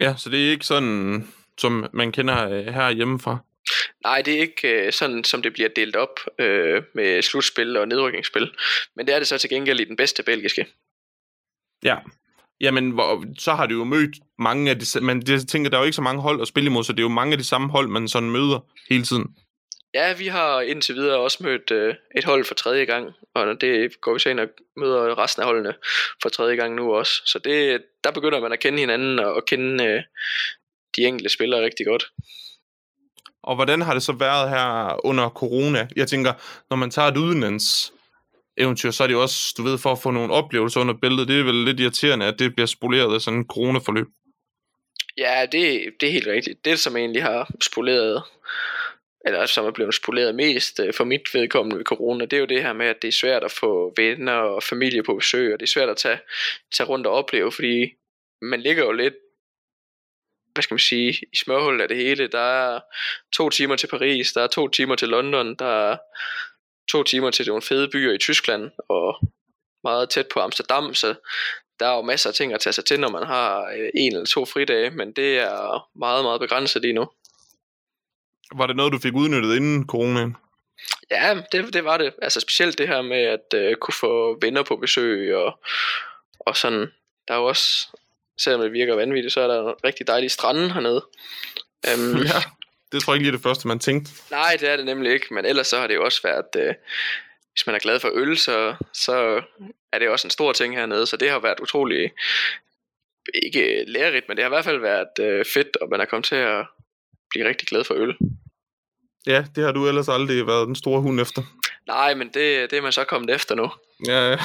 [0.00, 3.38] Ja, så det er ikke sådan, som man kender øh, her hjemmefra.
[4.04, 7.88] Nej, det er ikke øh, sådan, som det bliver delt op øh, med slutspil og
[7.88, 8.54] nedrykningsspil.
[8.94, 10.66] Men det er det så til gengæld i den bedste belgiske.
[11.84, 11.96] Ja,
[12.60, 15.00] Jamen, hvor, så har du jo mødt mange af de...
[15.00, 16.92] Men det, jeg tænker, der er jo ikke så mange hold at spille imod, så
[16.92, 19.26] det er jo mange af de samme hold, man sådan møder hele tiden.
[19.94, 24.00] Ja, vi har indtil videre også mødt øh, et hold for tredje gang, og det
[24.00, 25.74] går vi så ind og møder resten af holdene
[26.22, 27.12] for tredje gang nu også.
[27.26, 30.02] Så det, der begynder man at kende hinanden og, og kende øh,
[30.96, 32.04] de enkelte spillere rigtig godt.
[33.42, 35.88] Og hvordan har det så været her under corona?
[35.96, 36.32] Jeg tænker,
[36.70, 37.92] når man tager et udenlands
[38.58, 41.28] eventyr, så er det jo også, du ved, for at få nogle oplevelser under billedet.
[41.28, 44.06] Det er vel lidt irriterende, at det bliver spoleret af sådan en coronaforløb.
[45.18, 46.64] Ja, det, det er helt rigtigt.
[46.64, 48.22] Det, som egentlig har spoleret,
[49.26, 52.46] eller som er blevet spoleret mest øh, for mit vedkommende ved corona, det er jo
[52.46, 55.60] det her med, at det er svært at få venner og familie på besøg, og
[55.60, 56.18] det er svært at tage,
[56.72, 57.94] tage rundt og opleve, fordi
[58.42, 59.14] man ligger jo lidt
[60.58, 62.28] hvad skal man sige, i smørhullet af det hele.
[62.28, 62.80] Der er
[63.32, 65.96] to timer til Paris, der er to timer til London, der er
[66.90, 69.16] to timer til nogle fede byer i Tyskland, og
[69.84, 71.14] meget tæt på Amsterdam, så
[71.80, 74.12] der er jo masser af ting at tage sig til, når man har øh, en
[74.12, 77.08] eller to fridage, men det er meget, meget begrænset lige nu.
[78.54, 80.36] Var det noget, du fik udnyttet inden coronaen?
[81.10, 82.14] Ja, det, det var det.
[82.22, 85.58] Altså specielt det her med at uh, kunne få venner på besøg og,
[86.40, 86.92] og sådan.
[87.28, 87.88] Der er jo også,
[88.40, 91.06] selvom det virker vanvittigt, så er der en rigtig dejlig strande hernede.
[91.94, 92.42] Um, ja
[92.92, 94.12] det tror jeg ikke lige det første, man tænkte.
[94.30, 96.74] Nej, det er det nemlig ikke, men ellers så har det jo også været, øh,
[97.52, 99.42] hvis man er glad for øl, så, så
[99.92, 102.12] er det også en stor ting hernede, så det har været utrolig,
[103.42, 106.24] ikke lærerigt, men det har i hvert fald været øh, fedt, og man er kommet
[106.24, 106.66] til at
[107.30, 108.16] blive rigtig glad for øl.
[109.26, 111.42] Ja, det har du ellers aldrig været den store hund efter.
[111.86, 113.70] Nej, men det, det er man så kommet efter nu.
[114.06, 114.36] Ja, ja.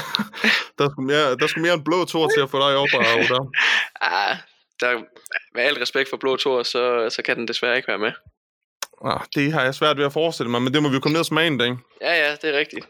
[0.78, 3.04] Der skulle mere, der skulle mere en blå tor til at få dig op og
[3.04, 3.52] der.
[4.04, 4.38] Ja,
[4.80, 5.04] der,
[5.56, 8.12] med al respekt for blå tor, så, så kan den desværre ikke være med.
[9.06, 11.14] Ah, det har jeg svært ved at forestille mig, men det må vi jo komme
[11.14, 11.78] ned og smage en dag.
[12.02, 12.86] Ja, ja, det er rigtigt.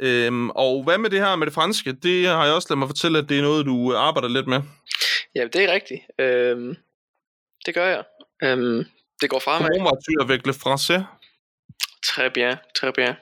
[0.00, 1.92] Øhm, og hvad med det her med det franske?
[1.92, 4.60] Det har jeg også ladet mig fortælle, at det er noget, du arbejder lidt med.
[5.34, 6.00] Ja, det er rigtigt.
[6.18, 6.76] Øhm,
[7.66, 8.04] det gør jeg.
[8.42, 8.84] Øhm,
[9.20, 9.68] det går fremad.
[9.68, 11.00] Comment vas-tu avec le français?
[12.06, 13.14] Très bien, très bien.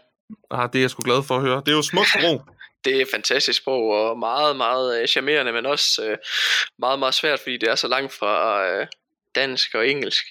[0.51, 1.63] Ah, det er jeg sgu glad for at høre.
[1.67, 2.47] Det er jo smukt sprog
[2.85, 6.19] det er et fantastisk sprog, og meget, meget øh, charmerende, men også øh,
[6.79, 8.87] meget, meget svært, fordi det er så langt fra øh,
[9.35, 10.25] dansk og engelsk.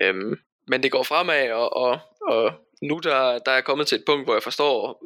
[0.00, 3.98] Øhm, men det går fremad, og, og, og nu der, der er jeg kommet til
[3.98, 5.04] et punkt, hvor jeg forstår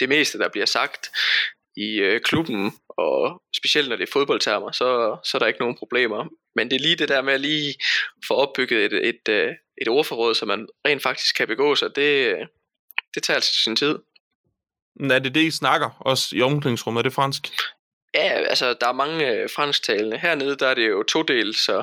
[0.00, 1.10] det meste, der bliver sagt
[1.76, 5.76] i øh, klubben, og specielt når det er fodboldtermer, så, så er der ikke nogen
[5.78, 6.24] problemer.
[6.54, 7.74] Men det er lige det der med at lige
[8.28, 12.34] få opbygget et, et, et, et ordforråd, så man rent faktisk kan begå sig, det,
[12.34, 12.46] øh,
[13.14, 13.98] det tager altså sin tid.
[15.00, 16.98] Er det det, I snakker også i omklædningsrummet?
[16.98, 17.52] Er det fransk?
[18.14, 20.18] Ja, altså der er mange øh, fransktalende.
[20.18, 21.82] Hernede der er det jo to del, så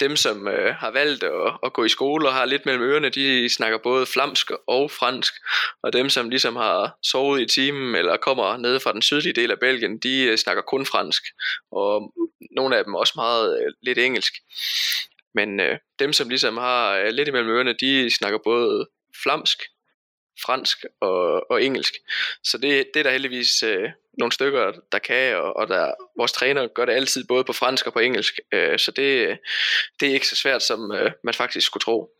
[0.00, 3.08] dem, som øh, har valgt at, at gå i skole og har lidt mellem ørerne,
[3.08, 5.34] de snakker både flamsk og fransk.
[5.82, 9.50] Og dem, som ligesom har sovet i timen eller kommer nede fra den sydlige del
[9.50, 11.22] af Belgien, de øh, snakker kun fransk.
[11.72, 12.12] Og
[12.50, 14.32] nogle af dem også meget øh, lidt engelsk.
[15.34, 18.88] Men øh, dem, som ligesom har øh, lidt imellem ørerne, de snakker både
[19.22, 19.62] flamsk,
[20.44, 21.94] fransk og, og engelsk.
[22.44, 26.32] Så det, det er der heldigvis øh, nogle stykker, der kan, og, og der, vores
[26.32, 28.34] træner gør det altid både på fransk og på engelsk.
[28.52, 29.38] Øh, så det,
[30.00, 32.10] det er ikke så svært, som øh, man faktisk skulle tro.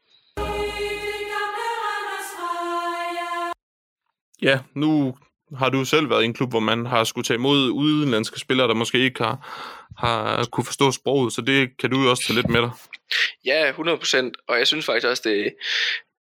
[4.42, 5.16] Ja, nu
[5.58, 8.68] har du selv været i en klub, hvor man har skulle tage imod udenlandske spillere,
[8.68, 9.36] der måske ikke har,
[9.98, 12.70] har kunne forstå sproget, så det kan du jo også tage lidt med dig.
[13.44, 15.54] Ja, 100%, og jeg synes faktisk også, det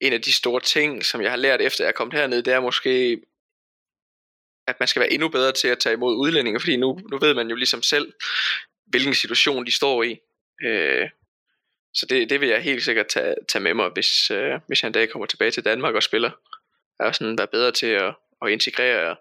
[0.01, 2.53] en af de store ting, som jeg har lært efter jeg er kommet herned, det
[2.53, 3.21] er måske,
[4.67, 7.33] at man skal være endnu bedre til at tage imod udlændinge, fordi nu, nu ved
[7.33, 8.13] man jo ligesom selv,
[8.85, 10.19] hvilken situation de står i.
[10.63, 11.09] Øh,
[11.93, 14.88] så det, det vil jeg helt sikkert tage, tage med mig, hvis, øh, hvis jeg
[14.88, 16.31] en dag kommer tilbage til Danmark og spiller.
[16.99, 19.15] Jeg er sådan være bedre til at, at integrere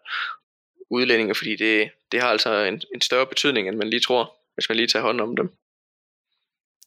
[0.90, 4.68] udlændinge, fordi det, det har altså en, en større betydning, end man lige tror, hvis
[4.68, 5.50] man lige tager hånd om dem.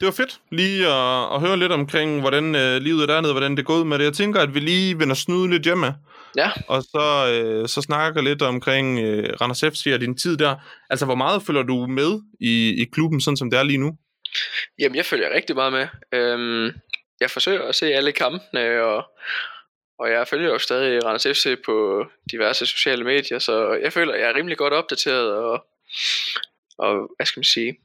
[0.02, 3.52] Det var fedt lige at, at høre lidt omkring, hvordan øh, livet er dernede, hvordan
[3.52, 4.06] det er gået med det.
[4.06, 5.96] Jeg tænker, at vi lige vender snyde lidt hjemme.
[6.38, 6.52] Ja.
[6.68, 10.56] Og så, øh, så snakker lidt omkring øh, Randers FC og din tid der.
[10.90, 13.98] Altså, hvor meget følger du med i, i klubben, sådan som det er lige nu?
[14.80, 15.88] Jamen, jeg følger rigtig meget med.
[16.20, 16.72] Øhm,
[17.20, 19.04] jeg forsøger at se alle kampene, og,
[20.00, 24.30] og jeg følger jo stadig Randers FC på diverse sociale medier, så jeg føler, jeg
[24.30, 25.66] er rimelig godt opdateret, og,
[26.78, 27.78] og hvad skal man sige,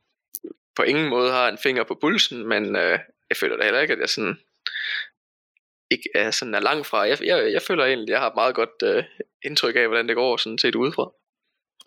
[0.77, 2.99] på ingen måde har en finger på pulsen, men øh,
[3.31, 4.39] jeg føler da heller ikke, at jeg sådan
[5.91, 7.09] ikke er, sådan er langt fra.
[7.09, 9.05] Jeg, jeg, jeg føler egentlig, at jeg har et meget godt øh,
[9.45, 11.11] indtryk af, hvordan det går sådan set udefra.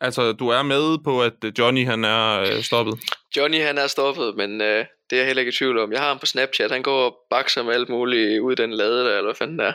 [0.01, 2.99] Altså, du er med på, at Johnny han er øh, stoppet?
[3.37, 5.91] Johnny han er stoppet, men øh, det er jeg heller ikke i tvivl om.
[5.91, 8.73] Jeg har ham på Snapchat, han går og bakser med alt muligt ud i den
[8.73, 9.73] lade der, eller hvad fanden der.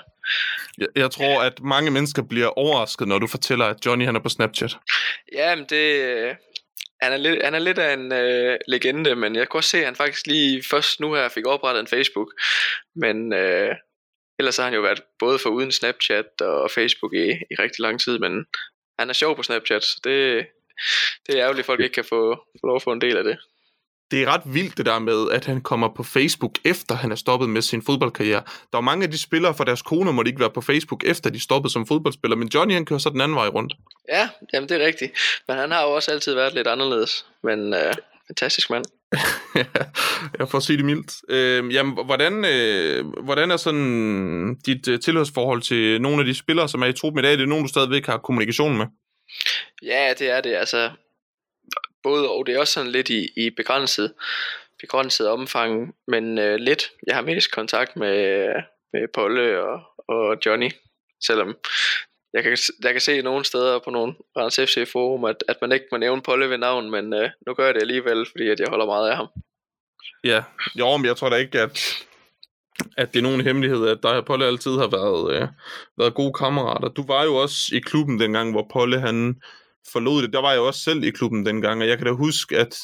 [0.79, 4.21] Jeg, jeg tror, at mange mennesker bliver overrasket, når du fortæller, at Johnny han er
[4.21, 4.77] på Snapchat.
[5.33, 6.35] Ja, men det, øh,
[7.03, 9.79] han er lidt, han er lidt af en øh, legende, men jeg kunne også se,
[9.79, 12.29] at han faktisk lige først nu her fik oprettet en Facebook.
[12.97, 13.75] Men øh,
[14.39, 18.01] ellers har han jo været både for uden Snapchat og Facebook i, i rigtig lang
[18.01, 18.47] tid, men
[18.99, 20.47] han er sjov på Snapchat, så det,
[21.27, 23.25] det er ærgerligt, at folk ikke kan få, få lov at få en del af
[23.25, 23.39] det.
[24.11, 27.17] Det er ret vildt det der med, at han kommer på Facebook, efter han er
[27.17, 28.43] stoppet med sin fodboldkarriere.
[28.73, 31.05] Der er mange af de spillere for deres koner, må de ikke være på Facebook,
[31.07, 33.75] efter de stoppede som fodboldspiller, men Johnny han kører så den anden vej rundt.
[34.09, 35.13] Ja, jamen det er rigtigt.
[35.49, 37.27] Men han har jo også altid været lidt anderledes.
[37.43, 37.95] Men øh,
[38.29, 38.85] fantastisk mand.
[40.39, 41.15] jeg får at sige det mildt.
[41.29, 46.69] Øh, jamen, hvordan, øh, hvordan er sådan dit øh, tilhørsforhold til nogle af de spillere,
[46.69, 47.33] som er i truppen i dag?
[47.33, 48.87] Det er nogen, du stadigvæk har kommunikation med?
[49.83, 50.55] Ja, det er det.
[50.55, 50.91] Altså,
[52.05, 54.15] både og det er også sådan lidt i, i begrænset,
[54.81, 56.91] begrænset omfang, men øh, lidt.
[57.07, 58.49] Jeg har mest kontakt med,
[58.93, 60.71] med Polle og, og Johnny,
[61.27, 61.57] selvom
[62.35, 65.73] jeg kan, jeg kan se nogle steder på nogle Randers FC forum, at, at man
[65.73, 68.61] ikke må nævne Polle ved navn, men øh, nu gør jeg det alligevel, fordi at
[68.61, 69.27] jeg holder meget af ham.
[70.25, 70.43] Ja,
[70.75, 72.05] jo, men jeg tror da ikke, at,
[72.97, 75.49] at det er nogen hemmelighed, at dig og Polle altid har været, øh,
[75.99, 76.89] været gode kammerater.
[76.89, 79.43] Du var jo også i klubben dengang, hvor Polle han
[79.93, 80.33] forlod det.
[80.33, 82.77] Der var jeg også selv i klubben dengang, og jeg kan da huske, at,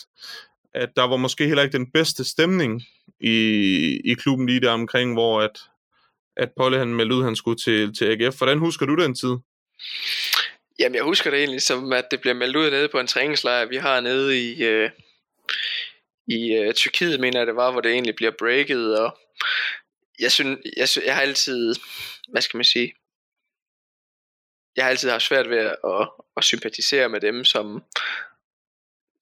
[0.74, 2.82] at der var måske heller ikke den bedste stemning
[3.20, 3.36] i,
[4.04, 5.60] i klubben lige der omkring, hvor at,
[6.36, 8.36] at Polle han meldte ud, han skulle til, til AGF.
[8.36, 9.36] Hvordan husker du den tid?
[10.78, 13.66] Jamen, jeg husker det egentlig som, at det bliver meldt ud nede på en træningslejr,
[13.66, 14.90] vi har nede i, øh,
[16.28, 19.18] i øh, Tyrkiet, mener jeg det var, hvor det egentlig bliver breaket, og
[20.20, 21.74] jeg synes, jeg, synes, jeg har altid,
[22.28, 22.92] hvad skal man sige,
[24.80, 27.84] jeg har altid haft svært ved at, at, at sympatisere med dem, som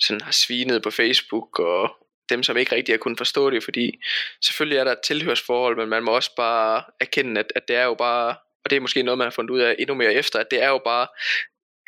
[0.00, 1.96] sådan har svinet på Facebook, og
[2.28, 4.00] dem, som ikke rigtig har kunnet forstå det, fordi
[4.44, 7.84] selvfølgelig er der et tilhørsforhold, men man må også bare erkende, at, at det er
[7.84, 8.28] jo bare,
[8.64, 10.62] og det er måske noget, man har fundet ud af endnu mere efter, at det
[10.62, 11.06] er jo bare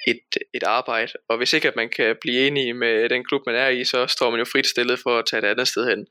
[0.07, 0.21] et,
[0.55, 3.69] et arbejde, og hvis ikke at man kan blive enig med den klub, man er
[3.69, 6.07] i, så står man jo frit stillet for at tage et andet sted hen.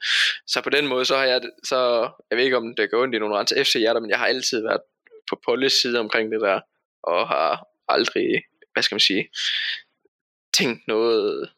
[0.47, 3.15] Så på den måde, så har jeg, så, jeg ved ikke om det går ondt
[3.15, 4.81] i nogle andre FC-hjerter, men jeg har altid været
[5.29, 6.59] på Polles side omkring det der,
[7.03, 9.29] og har aldrig, hvad skal man sige,
[10.57, 11.49] tænkt noget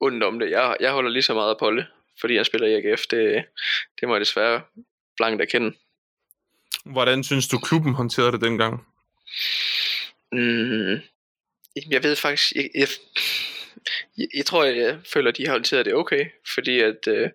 [0.00, 0.50] ondt om det.
[0.50, 1.86] Jeg, jeg holder lige så meget af Polle,
[2.20, 3.02] fordi jeg spiller i AGF.
[3.10, 3.44] Det,
[4.00, 4.62] det må jeg desværre
[5.16, 5.76] blankt erkende.
[6.84, 8.86] Hvordan synes du, klubben håndterede det dengang?
[10.32, 11.00] Mm,
[11.90, 12.88] jeg ved faktisk, jeg, jeg,
[14.18, 17.30] jeg, jeg tror, jeg, jeg føler, at de har håndteret det okay, fordi at, øh,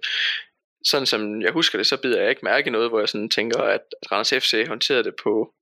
[0.85, 3.61] sådan som jeg husker det, så bider jeg ikke mærke noget, hvor jeg sådan tænker,
[3.61, 5.53] at, at Randers FC håndterede det på,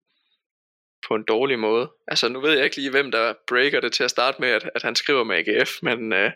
[1.14, 1.92] på en dårlig måde.
[2.08, 4.70] Altså nu ved jeg ikke lige, hvem der breaker det til at starte med, at,
[4.76, 6.32] at han skriver med AGF, men øh,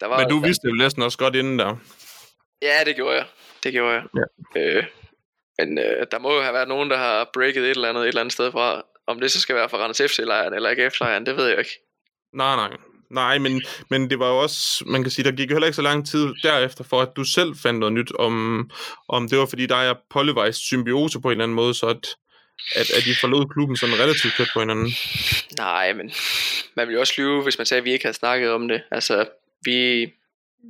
[0.00, 0.18] der var...
[0.18, 1.76] Men du vidste det jo næsten også godt inden der.
[2.62, 3.26] Ja, det gjorde jeg.
[3.64, 4.04] Det gjorde jeg.
[4.54, 4.60] Ja.
[4.60, 4.84] Øh,
[5.58, 8.08] men øh, der må jo have været nogen, der har breaket et eller andet et
[8.08, 8.82] eller andet sted fra.
[9.06, 11.70] Om det så skal være fra Randers FC-lejren eller AGF-lejren, det ved jeg ikke.
[12.34, 12.76] Nej, nej.
[13.10, 15.76] Nej, men, men det var jo også, man kan sige, der gik jo heller ikke
[15.76, 18.70] så lang tid derefter, for at du selv fandt noget nyt, om,
[19.08, 19.66] om det var fordi
[20.10, 22.06] Polly var i symbiose på en eller anden måde, så at,
[22.74, 24.92] at, at de forlod klubben sådan relativt tæt på hinanden.
[25.58, 26.12] Nej, men
[26.74, 28.82] man ville jo også lyve, hvis man sagde, at vi ikke havde snakket om det.
[28.90, 29.28] Altså,
[29.64, 30.06] vi,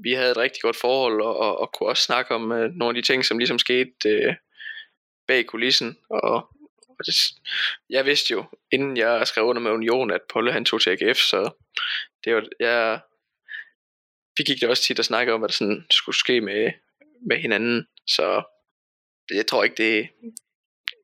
[0.04, 2.88] vi havde et rigtig godt forhold, og, og, og kunne også snakke om uh, nogle
[2.88, 4.34] af de ting, som ligesom skete uh,
[5.28, 6.50] bag kulissen, og
[7.00, 7.14] og det,
[7.90, 11.18] jeg vidste jo, inden jeg skrev under med Union, at Polle han tog til AGF,
[11.18, 11.50] så
[12.24, 13.00] det var, jeg,
[14.36, 16.72] vi gik det også tit og snakkede om, hvad der sådan skulle ske med,
[17.26, 18.42] med hinanden, så
[19.30, 20.08] jeg tror ikke, det,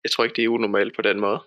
[0.04, 1.40] jeg tror ikke, det er unormalt på den måde.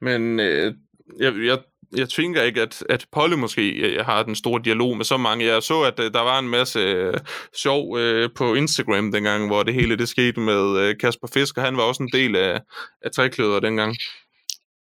[0.00, 0.74] Men øh,
[1.18, 1.58] jeg, jeg,
[1.96, 5.44] jeg tænker ikke, at, at Polly måske øh, har den store dialog med så mange.
[5.44, 7.14] Jeg så, at øh, der var en masse øh,
[7.56, 11.64] sjov øh, på Instagram dengang, hvor det hele det skete med øh, Kasper Fisk, og
[11.64, 12.60] han var også en del af,
[13.02, 13.96] af trækløder dengang.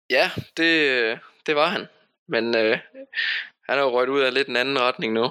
[0.10, 1.88] Ja, det, det var han.
[2.28, 2.80] Men øh,
[3.70, 5.30] han er jo røget ud af lidt en anden retning nu,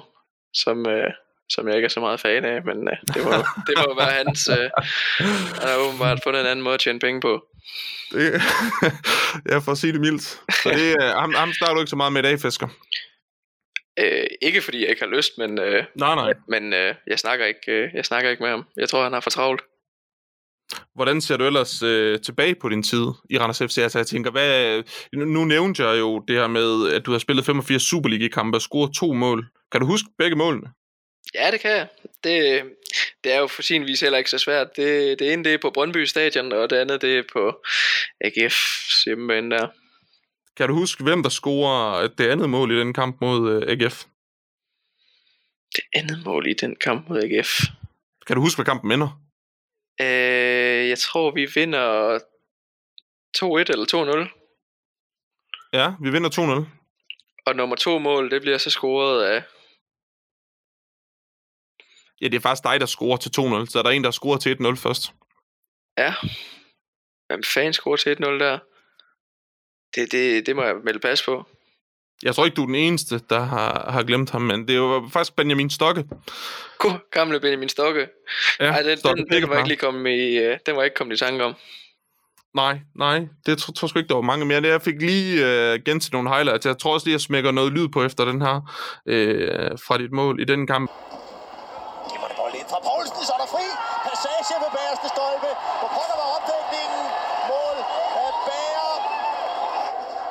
[0.53, 1.11] som, øh,
[1.53, 3.31] som jeg ikke er så meget fan af, men øh, det, må,
[3.67, 4.49] det må være hans...
[4.49, 4.69] Øh,
[5.59, 7.45] han har åbenbart fundet en anden måde at tjene penge på.
[8.11, 8.41] Det,
[9.51, 10.23] jeg får at sige det mildt.
[10.63, 12.67] Så det, øh, ham, ham starter du ikke så meget med i dag, Fisker.
[13.99, 16.33] Øh, ikke fordi jeg ikke har lyst, men, øh, Nej, nej.
[16.47, 18.63] men øh, jeg, snakker ikke, øh, jeg snakker ikke med ham.
[18.77, 19.61] Jeg tror, han har for travlt.
[20.95, 23.77] Hvordan ser du ellers øh, tilbage på din tid i Randers FC?
[23.77, 24.83] Altså, jeg tænker, hvad,
[25.13, 28.61] nu, nu nævnte jeg jo det her med, at du har spillet 85 Superliga-kampe og
[28.61, 29.47] scoret to mål.
[29.71, 30.67] Kan du huske begge målene?
[31.33, 31.87] Ja, det kan jeg.
[32.23, 32.63] Det,
[33.23, 34.75] det er jo for sin vis heller ikke så svært.
[34.75, 37.63] Det, det ene det er på Brøndby Stadion, og det andet det er på
[38.21, 38.55] AGF
[39.05, 39.67] hjemmebane der.
[40.57, 44.05] Kan du huske, hvem der scorer det andet mål i den kamp mod øh, AGF?
[45.75, 47.59] Det andet mål i den kamp mod AGF.
[48.27, 49.21] Kan du huske, hvad kampen ender?
[50.01, 52.19] Øh, jeg tror, vi vinder
[53.37, 54.41] 2-1 eller 2-0.
[55.73, 56.67] Ja, vi vinder 2-0.
[57.45, 59.43] Og nummer to mål, det bliver så scoret af...
[62.21, 64.37] Ja, det er faktisk dig, der scorer til 2-0, så er der en, der scorer
[64.37, 65.13] til 1-0 først.
[65.97, 66.13] Ja.
[67.27, 68.59] Hvem fanden scorer til 1-0 der?
[69.95, 71.45] Det, det, det må jeg melde pas på.
[72.23, 75.09] Jeg tror ikke, du er den eneste, der har, har glemt ham, men det var
[75.13, 76.05] faktisk Benjamin Stokke.
[76.77, 78.07] God, gamle Benjamin Stokke.
[78.59, 80.95] Ja, Ej, den, Stokke den, den, var ikke lige kommet i, øh, den var ikke
[80.95, 81.55] kommet i tanke om.
[82.55, 84.61] Nej, nej, det tror, tror sgu ikke, der var mange mere.
[84.63, 86.65] Jeg fik lige øh, gen til nogle highlights.
[86.65, 88.55] Jeg tror også lige, jeg smækker noget lyd på efter den her
[89.13, 90.87] øh, fra dit mål i den kamp.
[92.07, 93.65] Glimrende bold ind fra Poulsen, så er der fri.
[94.07, 95.49] Passage på bagerste stolpe.
[95.79, 97.03] Hvor pokker var opdækningen.
[97.51, 97.77] Mål
[98.23, 98.93] af Bager.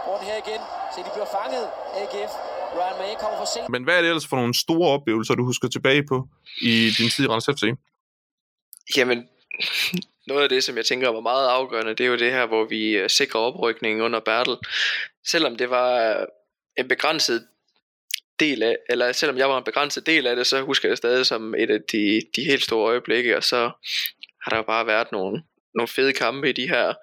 [0.09, 0.63] Rundt her igen,
[0.93, 1.67] så de bliver fanget.
[2.11, 2.33] AGF.
[2.77, 3.69] Ryan May kommer for sent.
[3.69, 6.29] Men hvad er det ellers for nogle store oplevelser, du husker tilbage på
[6.61, 7.65] i din tid i Randers FC?
[8.97, 9.29] Jamen,
[10.31, 12.65] noget af det, som jeg tænker var meget afgørende, det er jo det her, hvor
[12.65, 14.57] vi øh, sikrer oprykningen under Bertel.
[15.27, 16.27] Selvom det var
[16.79, 17.47] en begrænset
[18.41, 20.99] del af, eller selvom jeg var en begrænset del af det, så husker jeg det
[20.99, 23.71] stadig som et af de, de helt store øjeblikke, og så
[24.43, 25.43] har der jo bare været nogle,
[25.75, 26.95] nogle fede kampe i de her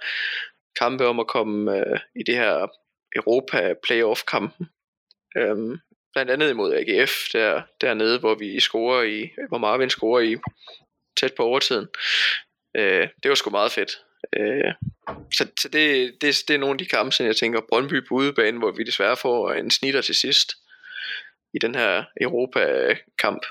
[0.80, 2.68] kampe om at komme øh, i det her
[3.16, 4.68] Europa playoff kampen.
[5.38, 5.80] Øhm,
[6.14, 10.36] blandt andet imod AGF der, dernede, hvor vi scorer i, hvor Marvin scorer i
[11.20, 11.88] tæt på overtiden.
[12.78, 14.02] Øh, det var sgu meget fedt.
[14.36, 14.74] Øh,
[15.34, 18.16] så så det, det, det er nogle af de kampe, som jeg tænker, Brøndby på
[18.16, 20.54] udebane, hvor vi desværre får en snitter til sidst
[21.54, 23.46] i den her Europa-kamp.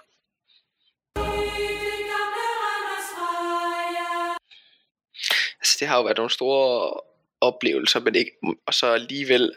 [5.60, 7.00] Altså, det har jo været nogle store
[7.40, 8.30] oplevelser, men ikke,
[8.66, 9.52] og så alligevel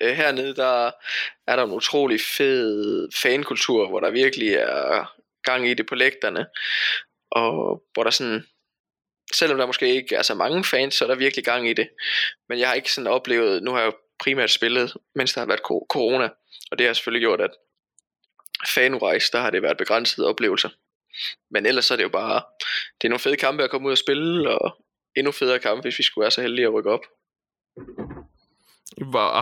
[0.00, 0.90] øh, hernede, der
[1.46, 6.46] er der en utrolig fed fankultur, hvor der virkelig er gang i det på lægterne,
[7.30, 8.46] og hvor der sådan,
[9.34, 11.88] selvom der måske ikke er så mange fans, så er der virkelig gang i det,
[12.48, 15.46] men jeg har ikke sådan oplevet, nu har jeg jo primært spillet, mens der har
[15.46, 16.28] været corona,
[16.70, 17.50] og det har selvfølgelig gjort, at
[18.68, 20.68] fanrejse, der har det været begrænsede oplevelser.
[21.50, 22.42] Men ellers så er det jo bare,
[23.00, 24.84] det er nogle fede kampe at komme ud og spille, og
[25.16, 27.04] endnu federe kampe, hvis vi skulle være så heldige at rykke op.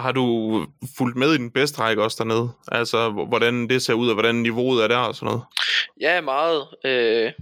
[0.01, 0.67] Har du
[0.99, 2.51] fulgt med i den bedste række også dernede?
[2.73, 5.43] Altså, hvordan det ser ud, og hvordan niveauet er der og sådan noget?
[6.01, 6.67] Ja, meget.
[6.85, 7.33] Øh,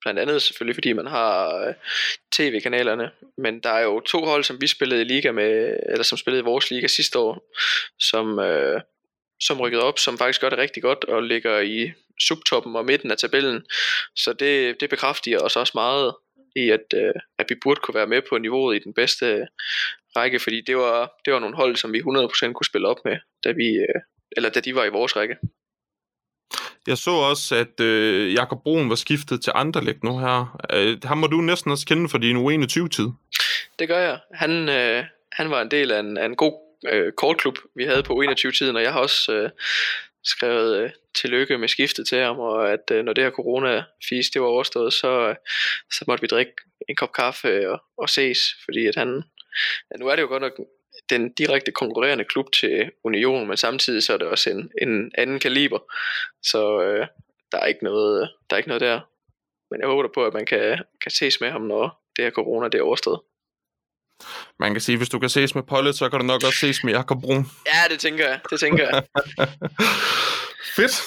[0.00, 1.74] blandt andet selvfølgelig, fordi man har øh,
[2.32, 3.10] tv-kanalerne.
[3.38, 6.40] Men der er jo to hold, som vi spillede i liga med, eller som spillede
[6.40, 7.52] i vores liga sidste år,
[7.98, 8.80] som, øh,
[9.40, 13.10] som rykkede op, som faktisk gør det rigtig godt, og ligger i subtoppen og midten
[13.10, 13.62] af tabellen.
[14.16, 16.14] Så det, det bekræfter os også meget
[16.56, 19.46] i, at, øh, at vi burde kunne være med på niveauet i den bedste
[20.16, 23.16] række, fordi det var, det var nogle hold, som vi 100% kunne spille op med,
[23.44, 24.00] da vi, øh,
[24.36, 25.36] eller da de var i vores række.
[26.86, 30.58] Jeg så også, at øh, Jakob Broen var skiftet til Anderlecht nu her.
[30.72, 33.08] Øh, ham må du næsten også kende for din U21-tid.
[33.78, 34.18] Det gør jeg.
[34.34, 36.52] Han, øh, han var en del af en, af en god
[36.92, 39.50] øh, kortklub, vi havde på 21-tiden, og jeg har også øh,
[40.26, 44.42] skrevet øh, tillykke med skiftet til ham, og at øh, når det her corona-fis det
[44.42, 45.36] var overstået, så, øh,
[45.92, 46.52] så måtte vi drikke
[46.88, 49.22] en kop kaffe øh, og, og ses, fordi at han,
[49.90, 50.60] ja, nu er det jo godt nok
[51.10, 55.38] den direkte konkurrerende klub til Union, men samtidig så er det også en, en anden
[55.38, 55.78] kaliber,
[56.42, 57.06] så øh,
[57.52, 59.00] der er ikke noget, der er ikke noget der.
[59.70, 62.30] Men jeg håber da på, at man kan, kan ses med ham, når det her
[62.30, 63.20] corona det er overstået.
[64.60, 66.84] Man kan sige, hvis du kan ses med Pollet, så kan du nok også ses
[66.84, 67.50] med Jakob Brun.
[67.66, 68.40] Ja, det tænker jeg.
[68.50, 69.02] Det tænker jeg.
[70.76, 71.02] Fedt.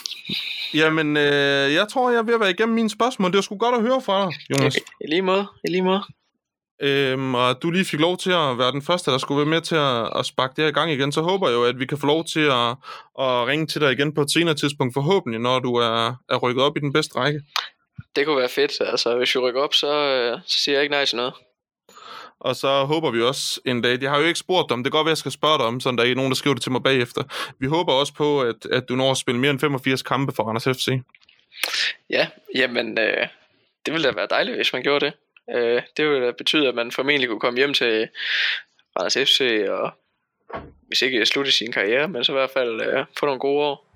[0.74, 3.32] Jamen, øh, jeg tror, jeg er ved at være igennem mine spørgsmål.
[3.32, 4.76] Det var sgu godt at høre fra dig, Jonas.
[4.76, 5.48] I, lige måde.
[5.68, 6.04] I lige måde.
[6.82, 9.62] Øhm, og du lige fik lov til at være den første, der skulle være med
[9.62, 11.86] til at, at sparke det her i gang igen, så håber jeg jo, at vi
[11.86, 12.70] kan få lov til at,
[13.20, 16.64] at ringe til dig igen på et senere tidspunkt, forhåbentlig, når du er, er rykket
[16.64, 17.42] op i den bedste række.
[18.16, 18.72] Det kunne være fedt.
[18.80, 21.34] Altså, hvis vi rykker op, så, øh, så siger jeg ikke nej til noget.
[22.40, 24.92] Og så håber vi også en dag, jeg har jo ikke spurgt dig om, det
[24.92, 26.64] kan godt være, jeg skal spørge dig om, sådan der er nogen, der skriver det
[26.64, 27.24] til mig bagefter.
[27.60, 30.44] Vi håber også på, at, at du når at spille mere end 85 kampe for
[30.44, 30.88] Randers FC.
[32.10, 33.28] Ja, jamen, øh,
[33.86, 35.14] det ville da være dejligt, hvis man gjorde det.
[35.56, 38.08] Øh, det ville da betyde, at man formentlig kunne komme hjem til
[39.00, 39.92] Randers FC, og
[40.88, 43.89] hvis ikke slutte sin karriere, men så i hvert fald øh, få nogle gode år.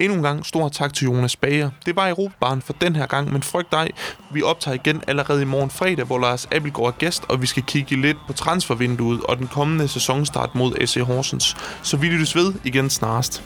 [0.00, 1.70] Endnu en gang stor tak til Jonas Bager.
[1.86, 3.90] Det var Europabaren for den her gang, men frygt dig,
[4.32, 7.62] vi optager igen allerede i morgen fredag, hvor Lars Abelgaard er gæst, og vi skal
[7.62, 11.56] kigge lidt på transfervinduet og den kommende sæsonstart mod SC Horsens.
[11.82, 13.42] Så vi lyttes ved igen snarest.